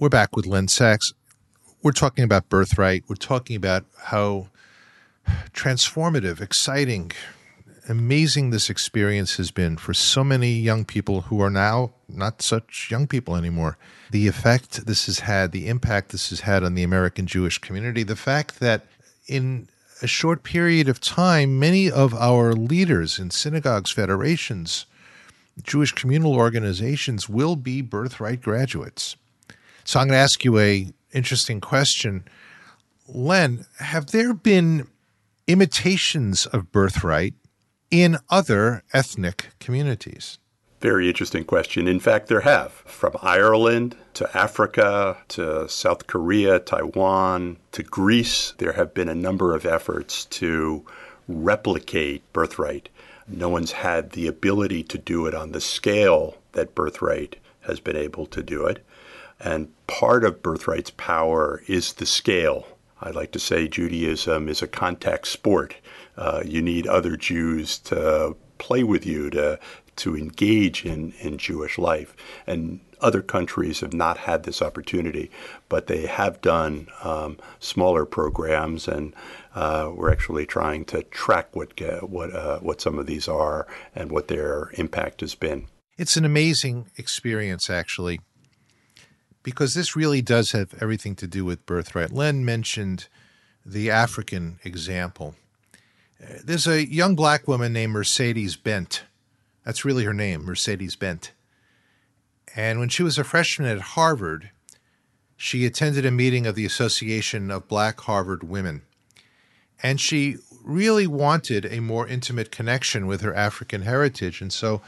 We're 0.00 0.08
back 0.08 0.34
with 0.34 0.46
Len 0.46 0.66
Saxe. 0.66 1.14
We're 1.82 1.92
talking 1.92 2.24
about 2.24 2.48
birthright. 2.48 3.04
We're 3.08 3.14
talking 3.14 3.54
about 3.54 3.84
how 3.96 4.48
transformative, 5.52 6.40
exciting, 6.40 7.12
amazing 7.88 8.50
this 8.50 8.70
experience 8.70 9.36
has 9.36 9.50
been 9.50 9.76
for 9.76 9.92
so 9.92 10.22
many 10.22 10.52
young 10.52 10.84
people 10.84 11.22
who 11.22 11.40
are 11.40 11.50
now 11.50 11.92
not 12.08 12.42
such 12.42 12.88
young 12.90 13.06
people 13.06 13.36
anymore. 13.36 13.76
The 14.10 14.28
effect 14.28 14.86
this 14.86 15.06
has 15.06 15.20
had, 15.20 15.52
the 15.52 15.68
impact 15.68 16.10
this 16.10 16.30
has 16.30 16.40
had 16.40 16.62
on 16.62 16.74
the 16.74 16.82
American 16.82 17.26
Jewish 17.26 17.58
community, 17.58 18.02
the 18.02 18.16
fact 18.16 18.60
that 18.60 18.86
in 19.26 19.68
a 20.02 20.06
short 20.06 20.42
period 20.42 20.88
of 20.88 21.00
time, 21.00 21.58
many 21.58 21.90
of 21.90 22.14
our 22.14 22.52
leaders 22.52 23.18
in 23.18 23.30
synagogues, 23.30 23.90
federations, 23.90 24.86
Jewish 25.62 25.92
communal 25.92 26.34
organizations 26.34 27.28
will 27.28 27.56
be 27.56 27.82
birthright 27.82 28.40
graduates. 28.40 29.16
So 29.84 30.00
I'm 30.00 30.06
going 30.06 30.16
to 30.16 30.22
ask 30.22 30.44
you 30.44 30.58
a 30.58 30.86
interesting 31.12 31.60
question. 31.60 32.24
Len, 33.08 33.66
have 33.78 34.06
there 34.06 34.32
been 34.32 34.86
imitations 35.46 36.46
of 36.46 36.72
birthright 36.72 37.34
in 37.90 38.18
other 38.28 38.82
ethnic 38.92 39.48
communities? 39.58 40.38
Very 40.80 41.08
interesting 41.08 41.44
question. 41.44 41.86
In 41.86 42.00
fact, 42.00 42.28
there 42.28 42.40
have. 42.40 42.72
From 42.86 43.14
Ireland 43.20 43.96
to 44.14 44.34
Africa 44.36 45.18
to 45.28 45.68
South 45.68 46.06
Korea, 46.06 46.58
Taiwan 46.58 47.58
to 47.72 47.82
Greece, 47.82 48.54
there 48.56 48.72
have 48.72 48.94
been 48.94 49.08
a 49.08 49.14
number 49.14 49.54
of 49.54 49.66
efforts 49.66 50.24
to 50.26 50.84
replicate 51.28 52.22
birthright. 52.32 52.88
No 53.28 53.50
one's 53.50 53.72
had 53.72 54.12
the 54.12 54.26
ability 54.26 54.82
to 54.84 54.96
do 54.96 55.26
it 55.26 55.34
on 55.34 55.52
the 55.52 55.60
scale 55.60 56.38
that 56.52 56.74
birthright 56.74 57.36
has 57.60 57.78
been 57.78 57.96
able 57.96 58.24
to 58.26 58.42
do 58.42 58.64
it. 58.64 58.84
And 59.38 59.68
part 59.86 60.24
of 60.24 60.42
birthright's 60.42 60.90
power 60.90 61.62
is 61.66 61.94
the 61.94 62.06
scale. 62.06 62.66
I 63.00 63.10
like 63.10 63.32
to 63.32 63.38
say 63.38 63.68
Judaism 63.68 64.48
is 64.48 64.62
a 64.62 64.68
contact 64.68 65.26
sport. 65.26 65.76
Uh, 66.16 66.42
you 66.44 66.60
need 66.60 66.86
other 66.86 67.16
Jews 67.16 67.78
to 67.78 68.36
play 68.58 68.82
with 68.84 69.06
you, 69.06 69.30
to, 69.30 69.58
to 69.96 70.16
engage 70.16 70.84
in, 70.84 71.12
in 71.20 71.38
Jewish 71.38 71.78
life. 71.78 72.14
And 72.46 72.80
other 73.00 73.22
countries 73.22 73.80
have 73.80 73.94
not 73.94 74.18
had 74.18 74.42
this 74.42 74.60
opportunity, 74.60 75.30
but 75.68 75.86
they 75.86 76.06
have 76.06 76.40
done 76.42 76.88
um, 77.02 77.38
smaller 77.58 78.04
programs, 78.04 78.86
and 78.86 79.14
uh, 79.54 79.90
we're 79.94 80.12
actually 80.12 80.44
trying 80.44 80.84
to 80.84 81.02
track 81.04 81.56
what 81.56 81.80
what 82.02 82.34
uh, 82.34 82.58
what 82.58 82.80
some 82.80 82.98
of 82.98 83.06
these 83.06 83.26
are 83.26 83.66
and 83.94 84.12
what 84.12 84.28
their 84.28 84.70
impact 84.74 85.22
has 85.22 85.34
been. 85.34 85.66
It's 85.96 86.16
an 86.16 86.26
amazing 86.26 86.90
experience, 86.96 87.70
actually 87.70 88.20
because 89.42 89.74
this 89.74 89.96
really 89.96 90.22
does 90.22 90.52
have 90.52 90.74
everything 90.80 91.14
to 91.16 91.26
do 91.26 91.44
with 91.44 91.66
birthright. 91.66 92.12
Len 92.12 92.44
mentioned 92.44 93.08
the 93.64 93.90
African 93.90 94.58
example. 94.64 95.34
Uh, 96.22 96.34
there's 96.44 96.66
a 96.66 96.86
young 96.86 97.14
black 97.14 97.48
woman 97.48 97.72
named 97.72 97.92
Mercedes 97.92 98.56
Bent. 98.56 99.04
That's 99.64 99.84
really 99.84 100.04
her 100.04 100.14
name, 100.14 100.44
Mercedes 100.44 100.96
Bent. 100.96 101.32
And 102.56 102.78
when 102.80 102.88
she 102.88 103.02
was 103.02 103.18
a 103.18 103.24
freshman 103.24 103.68
at 103.68 103.80
Harvard, 103.80 104.50
she 105.36 105.64
attended 105.64 106.04
a 106.04 106.10
meeting 106.10 106.46
of 106.46 106.54
the 106.54 106.66
Association 106.66 107.50
of 107.50 107.68
Black 107.68 108.00
Harvard 108.00 108.42
Women. 108.42 108.82
And 109.82 110.00
she 110.00 110.36
really 110.62 111.06
wanted 111.06 111.64
a 111.64 111.80
more 111.80 112.06
intimate 112.06 112.50
connection 112.50 113.06
with 113.06 113.22
her 113.22 113.34
African 113.34 113.82
heritage. 113.82 114.42
And 114.42 114.52
so 114.52 114.82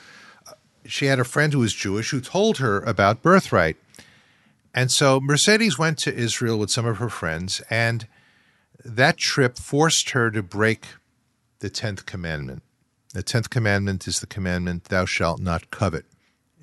uh, 0.47 0.53
she 0.85 1.07
had 1.07 1.19
a 1.19 1.25
friend 1.25 1.53
who 1.53 1.61
was 1.61 1.73
Jewish 1.73 2.11
who 2.11 2.21
told 2.21 2.59
her 2.59 2.81
about 2.81 3.23
birthright. 3.23 3.77
And 4.75 4.91
so 4.91 5.21
Mercedes 5.21 5.79
went 5.79 5.99
to 5.99 6.15
Israel 6.15 6.59
with 6.59 6.71
some 6.71 6.87
of 6.87 6.99
her 6.99 7.11
friends, 7.11 7.63
and 7.69 8.07
that 8.85 9.19
trip 9.19 9.59
forced 9.59 10.11
her 10.11 10.31
to 10.31 10.43
break 10.43 10.87
the 11.61 11.71
10th 11.71 12.07
commandment. 12.07 12.63
The 13.13 13.23
10th 13.23 13.51
commandment 13.51 14.09
is 14.09 14.21
the 14.21 14.27
commandment, 14.27 14.85
Thou 14.85 15.05
shalt 15.05 15.41
not 15.41 15.71
covet. 15.71 16.07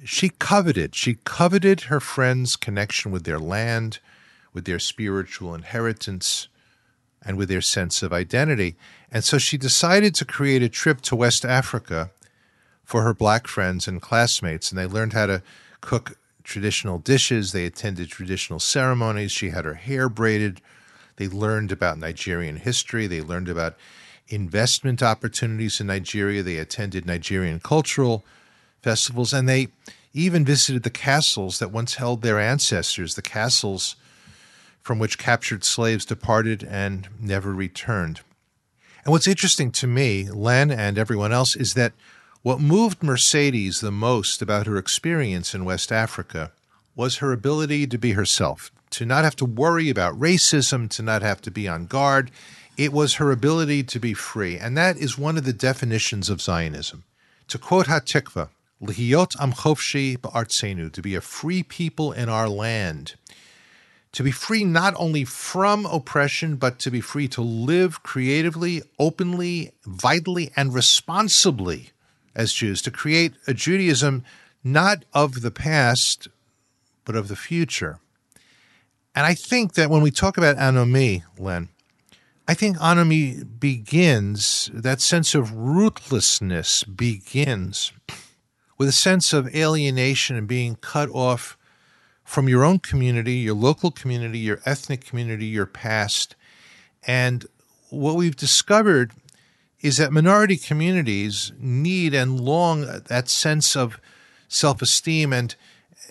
She 0.03 0.29
coveted. 0.29 0.95
She 0.95 1.19
coveted 1.23 1.81
her 1.81 1.99
friends' 1.99 2.55
connection 2.55 3.11
with 3.11 3.23
their 3.25 3.39
land, 3.39 3.99
with 4.53 4.65
their 4.65 4.79
spiritual 4.79 5.53
inheritance, 5.53 6.47
and 7.21 7.37
with 7.37 7.49
their 7.49 7.61
sense 7.61 8.01
of 8.01 8.13
identity. 8.13 8.75
And 9.11 9.23
so 9.23 9.37
she 9.37 9.57
decided 9.57 10.15
to 10.15 10.25
create 10.25 10.63
a 10.63 10.69
trip 10.69 11.01
to 11.01 11.15
West 11.15 11.45
Africa 11.45 12.11
for 12.83 13.03
her 13.03 13.13
black 13.13 13.45
friends 13.47 13.87
and 13.87 14.01
classmates. 14.01 14.71
And 14.71 14.79
they 14.79 14.85
learned 14.85 15.13
how 15.13 15.27
to 15.27 15.43
cook 15.81 16.17
traditional 16.49 16.97
dishes. 16.97 17.51
They 17.51 17.65
attended 17.65 18.09
traditional 18.09 18.59
ceremonies. 18.59 19.31
She 19.31 19.49
had 19.49 19.65
her 19.65 19.75
hair 19.75 20.09
braided. 20.09 20.61
They 21.15 21.27
learned 21.27 21.71
about 21.71 21.97
Nigerian 21.97 22.57
history. 22.57 23.07
They 23.07 23.21
learned 23.21 23.47
about 23.47 23.77
investment 24.27 25.01
opportunities 25.01 25.79
in 25.79 25.87
Nigeria. 25.87 26.43
They 26.43 26.57
attended 26.57 27.05
Nigerian 27.05 27.59
cultural 27.59 28.25
festivals. 28.81 29.33
And 29.33 29.47
they 29.47 29.67
even 30.13 30.43
visited 30.43 30.83
the 30.83 30.89
castles 30.89 31.59
that 31.59 31.71
once 31.71 31.95
held 31.95 32.21
their 32.21 32.39
ancestors, 32.39 33.15
the 33.15 33.21
castles 33.21 33.95
from 34.81 34.97
which 34.97 35.17
captured 35.17 35.63
slaves 35.63 36.05
departed 36.05 36.63
and 36.63 37.07
never 37.19 37.53
returned. 37.53 38.21
And 39.05 39.11
what's 39.11 39.27
interesting 39.27 39.71
to 39.73 39.87
me, 39.87 40.29
Len 40.29 40.71
and 40.71 40.97
everyone 40.97 41.31
else, 41.31 41.55
is 41.55 41.73
that 41.75 41.93
what 42.41 42.61
moved 42.61 43.03
Mercedes 43.03 43.81
the 43.81 43.91
most 43.91 44.41
about 44.41 44.65
her 44.65 44.77
experience 44.77 45.53
in 45.53 45.65
West 45.65 45.91
Africa 45.91 46.53
was 46.95 47.17
her 47.17 47.33
ability 47.33 47.85
to 47.87 47.97
be 47.97 48.13
herself, 48.13 48.71
to 48.91 49.05
not 49.05 49.25
have 49.25 49.35
to 49.35 49.45
worry 49.45 49.89
about 49.89 50.17
racism, 50.17 50.89
to 50.91 51.03
not 51.03 51.21
have 51.21 51.41
to 51.41 51.51
be 51.51 51.67
on 51.67 51.85
guard. 51.85 52.31
It 52.77 52.93
was 52.93 53.15
her 53.15 53.33
ability 53.33 53.83
to 53.83 53.99
be 53.99 54.13
free. 54.13 54.57
And 54.57 54.77
that 54.77 54.95
is 54.95 55.17
one 55.17 55.37
of 55.37 55.43
the 55.43 55.51
definitions 55.51 56.29
of 56.29 56.41
Zionism. 56.41 57.03
To 57.49 57.57
quote 57.57 57.87
Hatikva, 57.87 58.47
Lihiyot 58.81 59.35
am 59.41 59.51
chofshi 59.51 60.17
ba'artzenu, 60.17 60.93
to 60.93 61.01
be 61.01 61.15
a 61.15 61.21
free 61.21 61.61
people 61.61 62.13
in 62.13 62.29
our 62.29 62.47
land. 62.47 63.15
To 64.13 64.23
be 64.23 64.31
free 64.31 64.63
not 64.63 64.93
only 64.95 65.25
from 65.25 65.85
oppression, 65.85 66.55
but 66.55 66.79
to 66.79 66.89
be 66.89 67.01
free 67.01 67.27
to 67.27 67.41
live 67.41 68.01
creatively, 68.01 68.81
openly, 68.97 69.73
vitally, 69.85 70.51
and 70.55 70.73
responsibly 70.73 71.91
as 72.39 72.53
Jews, 72.53 72.81
to 72.83 72.91
create 72.91 73.33
a 73.47 73.53
Judaism 73.53 74.23
not 74.63 75.03
of 75.13 75.41
the 75.41 75.51
past, 75.51 76.29
but 77.03 77.15
of 77.15 77.27
the 77.27 77.35
future. 77.35 77.99
And 79.13 79.25
I 79.25 79.33
think 79.33 79.73
that 79.73 79.89
when 79.89 80.01
we 80.01 80.09
talk 80.09 80.37
about 80.37 80.55
anomie, 80.57 81.23
Len, 81.37 81.67
I 82.47 82.53
think 82.53 82.77
anomie 82.79 83.43
begins, 83.43 84.71
that 84.73 85.01
sense 85.01 85.35
of 85.35 85.51
ruthlessness 85.51 86.85
begins 86.85 87.91
with 88.77 88.87
a 88.87 88.93
sense 88.93 89.33
of 89.33 89.53
alienation 89.53 90.37
and 90.37 90.47
being 90.47 90.77
cut 90.77 91.09
off 91.09 91.57
from 92.23 92.47
your 92.47 92.63
own 92.63 92.79
community, 92.79 93.33
your 93.33 93.55
local 93.55 93.91
community, 93.91 94.39
your 94.39 94.61
ethnic 94.65 95.03
community, 95.03 95.45
your 95.45 95.65
past. 95.65 96.37
And 97.05 97.45
what 97.89 98.15
we've 98.15 98.35
discovered 98.35 99.11
is 99.81 99.97
that 99.97 100.11
minority 100.11 100.57
communities 100.57 101.51
need 101.57 102.13
and 102.13 102.39
long 102.39 102.81
that 102.81 103.29
sense 103.29 103.75
of 103.75 103.99
self 104.47 104.81
esteem. 104.81 105.31
And 105.31 105.55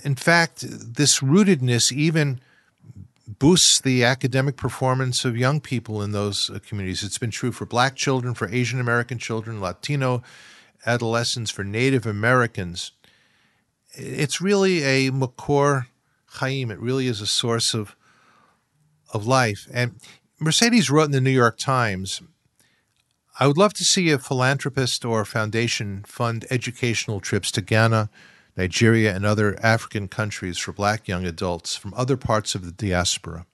in 0.04 0.14
fact, 0.14 0.64
this 0.66 1.20
rootedness 1.20 1.92
even 1.92 2.40
boosts 3.26 3.80
the 3.80 4.04
academic 4.04 4.56
performance 4.56 5.24
of 5.24 5.36
young 5.36 5.60
people 5.60 6.02
in 6.02 6.12
those 6.12 6.50
uh, 6.50 6.58
communities. 6.66 7.02
It's 7.02 7.18
been 7.18 7.30
true 7.30 7.52
for 7.52 7.66
black 7.66 7.94
children, 7.94 8.34
for 8.34 8.48
Asian 8.48 8.80
American 8.80 9.18
children, 9.18 9.60
Latino 9.60 10.22
adolescents, 10.86 11.50
for 11.50 11.62
Native 11.62 12.06
Americans. 12.06 12.92
It's 13.92 14.40
really 14.40 14.82
a 14.82 15.10
makor 15.10 15.86
chaim. 16.38 16.70
It 16.70 16.78
really 16.78 17.06
is 17.06 17.20
a 17.20 17.26
source 17.26 17.74
of 17.74 17.94
of 19.12 19.26
life. 19.26 19.66
And 19.72 19.96
Mercedes 20.38 20.90
wrote 20.90 21.04
in 21.04 21.12
the 21.12 21.20
New 21.20 21.30
York 21.30 21.58
Times, 21.58 22.20
I 23.41 23.47
would 23.47 23.57
love 23.57 23.72
to 23.74 23.84
see 23.84 24.11
a 24.11 24.18
philanthropist 24.18 25.05
or 25.05 25.24
foundation 25.24 26.03
fund 26.05 26.45
educational 26.51 27.20
trips 27.20 27.53
to 27.53 27.61
Ghana, 27.61 28.11
Nigeria, 28.57 29.14
and 29.14 29.24
other 29.24 29.57
African 29.62 30.09
countries 30.09 30.59
for 30.59 30.72
black 30.72 31.07
young 31.07 31.24
adults 31.24 31.76
from 31.76 31.95
other 31.95 32.16
parts 32.16 32.57
of 32.57 32.64
the 32.64 32.72
diaspora. 32.72 33.47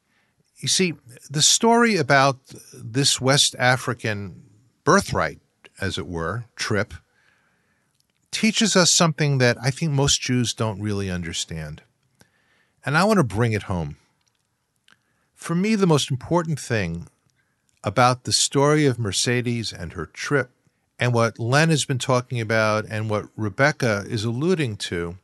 You 0.56 0.68
see, 0.68 0.94
the 1.28 1.42
story 1.42 1.96
about 1.96 2.38
this 2.72 3.20
West 3.20 3.54
African 3.58 4.44
birthright, 4.84 5.40
as 5.78 5.98
it 5.98 6.06
were, 6.06 6.46
trip, 6.56 6.94
teaches 8.30 8.74
us 8.74 8.90
something 8.90 9.36
that 9.36 9.58
I 9.62 9.70
think 9.70 9.92
most 9.92 10.22
Jews 10.22 10.54
don't 10.54 10.80
really 10.80 11.10
understand. 11.10 11.82
And 12.86 12.96
I 12.96 13.04
want 13.04 13.18
to 13.18 13.24
bring 13.24 13.52
it 13.52 13.64
home. 13.64 13.96
For 15.34 15.54
me, 15.54 15.74
the 15.74 15.86
most 15.86 16.10
important 16.10 16.58
thing 16.58 17.08
about 17.84 18.24
the 18.24 18.32
story 18.32 18.86
of 18.86 18.98
Mercedes 18.98 19.72
and 19.72 19.92
her 19.92 20.06
trip, 20.06 20.50
and 20.98 21.12
what 21.12 21.38
Len 21.38 21.68
has 21.68 21.84
been 21.84 21.98
talking 21.98 22.40
about, 22.40 22.86
and 22.88 23.10
what 23.10 23.28
Rebecca 23.36 24.04
is 24.08 24.24
alluding 24.24 24.76
to, 24.78 25.18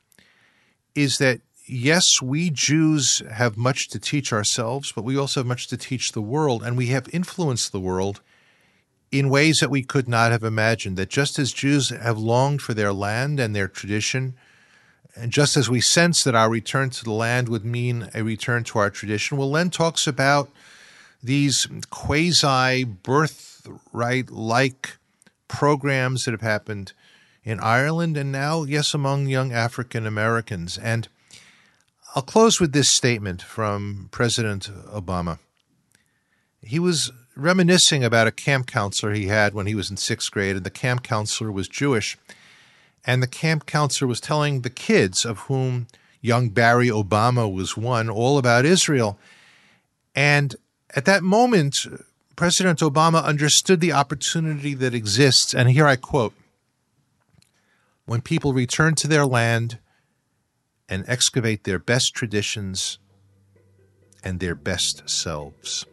is 0.94 1.18
that 1.18 1.40
yes, 1.66 2.20
we 2.20 2.50
Jews 2.50 3.22
have 3.30 3.56
much 3.56 3.88
to 3.88 3.98
teach 3.98 4.32
ourselves, 4.32 4.92
but 4.92 5.04
we 5.04 5.16
also 5.16 5.40
have 5.40 5.46
much 5.46 5.68
to 5.68 5.76
teach 5.76 6.12
the 6.12 6.20
world, 6.20 6.62
and 6.62 6.76
we 6.76 6.86
have 6.86 7.08
influenced 7.12 7.72
the 7.72 7.80
world 7.80 8.20
in 9.10 9.30
ways 9.30 9.60
that 9.60 9.70
we 9.70 9.82
could 9.82 10.08
not 10.08 10.32
have 10.32 10.44
imagined. 10.44 10.96
That 10.96 11.08
just 11.08 11.38
as 11.38 11.52
Jews 11.52 11.88
have 11.88 12.18
longed 12.18 12.62
for 12.62 12.74
their 12.74 12.92
land 12.92 13.40
and 13.40 13.54
their 13.54 13.68
tradition, 13.68 14.34
and 15.16 15.32
just 15.32 15.56
as 15.56 15.70
we 15.70 15.80
sense 15.80 16.22
that 16.24 16.34
our 16.34 16.50
return 16.50 16.90
to 16.90 17.04
the 17.04 17.12
land 17.12 17.48
would 17.48 17.64
mean 17.64 18.10
a 18.14 18.22
return 18.22 18.64
to 18.64 18.78
our 18.78 18.90
tradition, 18.90 19.38
well, 19.38 19.50
Len 19.50 19.70
talks 19.70 20.06
about 20.06 20.50
these 21.22 21.66
quasi 21.90 22.84
birthright 22.84 24.30
like 24.30 24.96
programs 25.48 26.24
that 26.24 26.32
have 26.32 26.40
happened 26.40 26.92
in 27.42 27.60
Ireland 27.60 28.16
and 28.16 28.30
now, 28.30 28.64
yes, 28.64 28.94
among 28.94 29.26
young 29.26 29.52
African 29.52 30.06
Americans. 30.06 30.78
And 30.78 31.08
I'll 32.14 32.22
close 32.22 32.60
with 32.60 32.72
this 32.72 32.88
statement 32.88 33.42
from 33.42 34.08
President 34.10 34.70
Obama. 34.88 35.38
He 36.62 36.78
was 36.78 37.10
reminiscing 37.36 38.04
about 38.04 38.26
a 38.26 38.32
camp 38.32 38.66
counselor 38.66 39.12
he 39.12 39.26
had 39.28 39.54
when 39.54 39.66
he 39.66 39.74
was 39.74 39.90
in 39.90 39.96
sixth 39.96 40.30
grade, 40.30 40.56
and 40.56 40.66
the 40.66 40.70
camp 40.70 41.02
counselor 41.02 41.50
was 41.50 41.68
Jewish. 41.68 42.18
And 43.06 43.22
the 43.22 43.26
camp 43.26 43.64
counselor 43.64 44.08
was 44.08 44.20
telling 44.20 44.60
the 44.60 44.70
kids, 44.70 45.24
of 45.24 45.38
whom 45.40 45.86
young 46.20 46.50
Barry 46.50 46.88
Obama 46.88 47.52
was 47.52 47.76
one, 47.76 48.10
all 48.10 48.36
about 48.36 48.66
Israel. 48.66 49.18
And 50.14 50.54
at 50.94 51.04
that 51.04 51.22
moment, 51.22 51.86
President 52.36 52.80
Obama 52.80 53.22
understood 53.22 53.80
the 53.80 53.92
opportunity 53.92 54.74
that 54.74 54.94
exists. 54.94 55.54
And 55.54 55.70
here 55.70 55.86
I 55.86 55.96
quote 55.96 56.34
When 58.06 58.20
people 58.20 58.52
return 58.52 58.94
to 58.96 59.08
their 59.08 59.26
land 59.26 59.78
and 60.88 61.04
excavate 61.06 61.64
their 61.64 61.78
best 61.78 62.14
traditions 62.14 62.98
and 64.24 64.40
their 64.40 64.54
best 64.54 65.08
selves. 65.08 65.86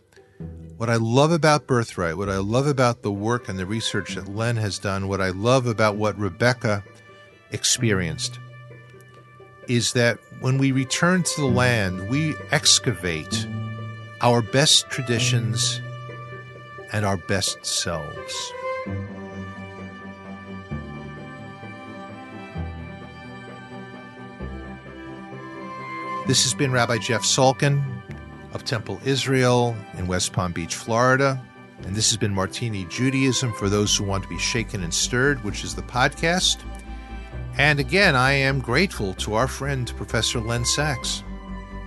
What 0.77 0.89
I 0.89 0.95
love 0.95 1.31
about 1.31 1.67
Birthright, 1.67 2.17
what 2.17 2.29
I 2.29 2.37
love 2.37 2.67
about 2.67 3.01
the 3.01 3.11
work 3.11 3.49
and 3.49 3.57
the 3.57 3.65
research 3.65 4.15
that 4.15 4.27
Len 4.27 4.57
has 4.57 4.77
done, 4.77 5.07
what 5.07 5.21
I 5.21 5.29
love 5.29 5.65
about 5.65 5.95
what 5.95 6.17
Rebecca 6.17 6.83
experienced 7.51 8.39
is 9.67 9.93
that 9.93 10.17
when 10.39 10.57
we 10.57 10.71
return 10.71 11.23
to 11.23 11.41
the 11.41 11.47
land, 11.47 12.09
we 12.09 12.35
excavate 12.51 13.47
our 14.22 14.41
best 14.41 14.89
traditions 14.89 15.82
and 16.91 17.05
our 17.05 17.18
best 17.18 17.63
selves. 17.65 18.53
This 26.26 26.43
has 26.43 26.53
been 26.53 26.72
Rabbi 26.72 26.97
Jeff 26.97 27.22
Salkin 27.22 27.82
of 28.53 28.65
Temple 28.65 28.99
Israel 29.05 29.76
in 29.97 30.07
West 30.07 30.34
Palm 30.34 30.51
Beach, 30.51 30.76
Florida. 30.76 31.41
And 31.84 31.95
this 31.95 32.09
has 32.09 32.18
been 32.18 32.34
Martini 32.34 32.86
Judaism 32.86 33.53
for 33.53 33.70
those 33.70 33.95
who 33.95 34.03
want 34.03 34.24
to 34.24 34.30
be 34.30 34.39
shaken 34.39 34.84
and 34.84 34.93
stirred, 34.93 35.43
which 35.43 35.63
is 35.63 35.76
the 35.76 35.84
podcast. 35.84 36.57
And 37.57 37.80
again, 37.80 38.15
I 38.15 38.34
am 38.34 38.59
grateful 38.59 39.13
to 39.15 39.36
our 39.36 39.47
friend, 39.47 39.91
Professor 39.95 40.39
Len 40.39 40.65
Saxe. 40.65 41.24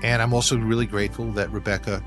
And 0.03 0.23
I'm 0.23 0.33
also 0.33 0.57
really 0.57 0.87
grateful 0.87 1.33
that 1.33 1.51
Rebecca 1.51 2.03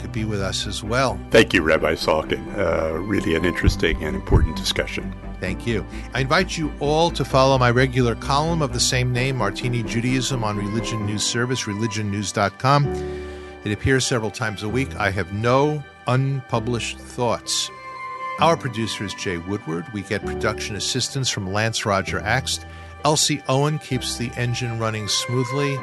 could 0.00 0.12
be 0.12 0.24
with 0.24 0.40
us 0.40 0.66
as 0.66 0.82
well. 0.82 1.20
Thank 1.30 1.52
you, 1.52 1.62
Rabbi 1.62 1.94
Salkin. 1.94 2.56
Uh, 2.56 2.98
really 2.98 3.34
an 3.34 3.44
interesting 3.44 4.02
and 4.04 4.14
important 4.14 4.56
discussion. 4.56 5.14
Thank 5.40 5.66
you. 5.66 5.86
I 6.14 6.20
invite 6.20 6.56
you 6.56 6.72
all 6.80 7.10
to 7.12 7.24
follow 7.24 7.58
my 7.58 7.70
regular 7.70 8.14
column 8.14 8.62
of 8.62 8.72
the 8.72 8.80
same 8.80 9.12
name, 9.12 9.36
Martini 9.36 9.82
Judaism, 9.82 10.42
on 10.42 10.56
Religion 10.56 11.06
News 11.06 11.22
Service, 11.22 11.64
religionnews.com. 11.64 12.86
It 13.64 13.72
appears 13.72 14.06
several 14.06 14.30
times 14.30 14.62
a 14.62 14.68
week. 14.68 14.94
I 14.96 15.10
have 15.10 15.32
no 15.32 15.82
unpublished 16.06 16.98
thoughts. 16.98 17.70
Our 18.40 18.56
producer 18.56 19.04
is 19.04 19.14
Jay 19.14 19.36
Woodward. 19.36 19.86
We 19.92 20.02
get 20.02 20.24
production 20.24 20.76
assistance 20.76 21.28
from 21.28 21.52
Lance 21.52 21.84
Roger 21.84 22.20
Axt. 22.20 22.64
Elsie 23.04 23.42
Owen 23.48 23.78
keeps 23.78 24.16
the 24.16 24.30
engine 24.36 24.78
running 24.78 25.08
smoothly. 25.08 25.78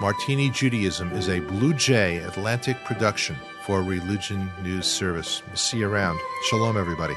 Martini 0.00 0.48
Judaism 0.48 1.10
is 1.10 1.28
a 1.28 1.40
Blue 1.40 1.74
Jay 1.74 2.18
Atlantic 2.18 2.76
production 2.84 3.34
for 3.62 3.82
Religion 3.82 4.48
News 4.62 4.86
Service. 4.86 5.42
See 5.54 5.78
you 5.78 5.88
around. 5.88 6.20
Shalom, 6.48 6.76
everybody. 6.76 7.14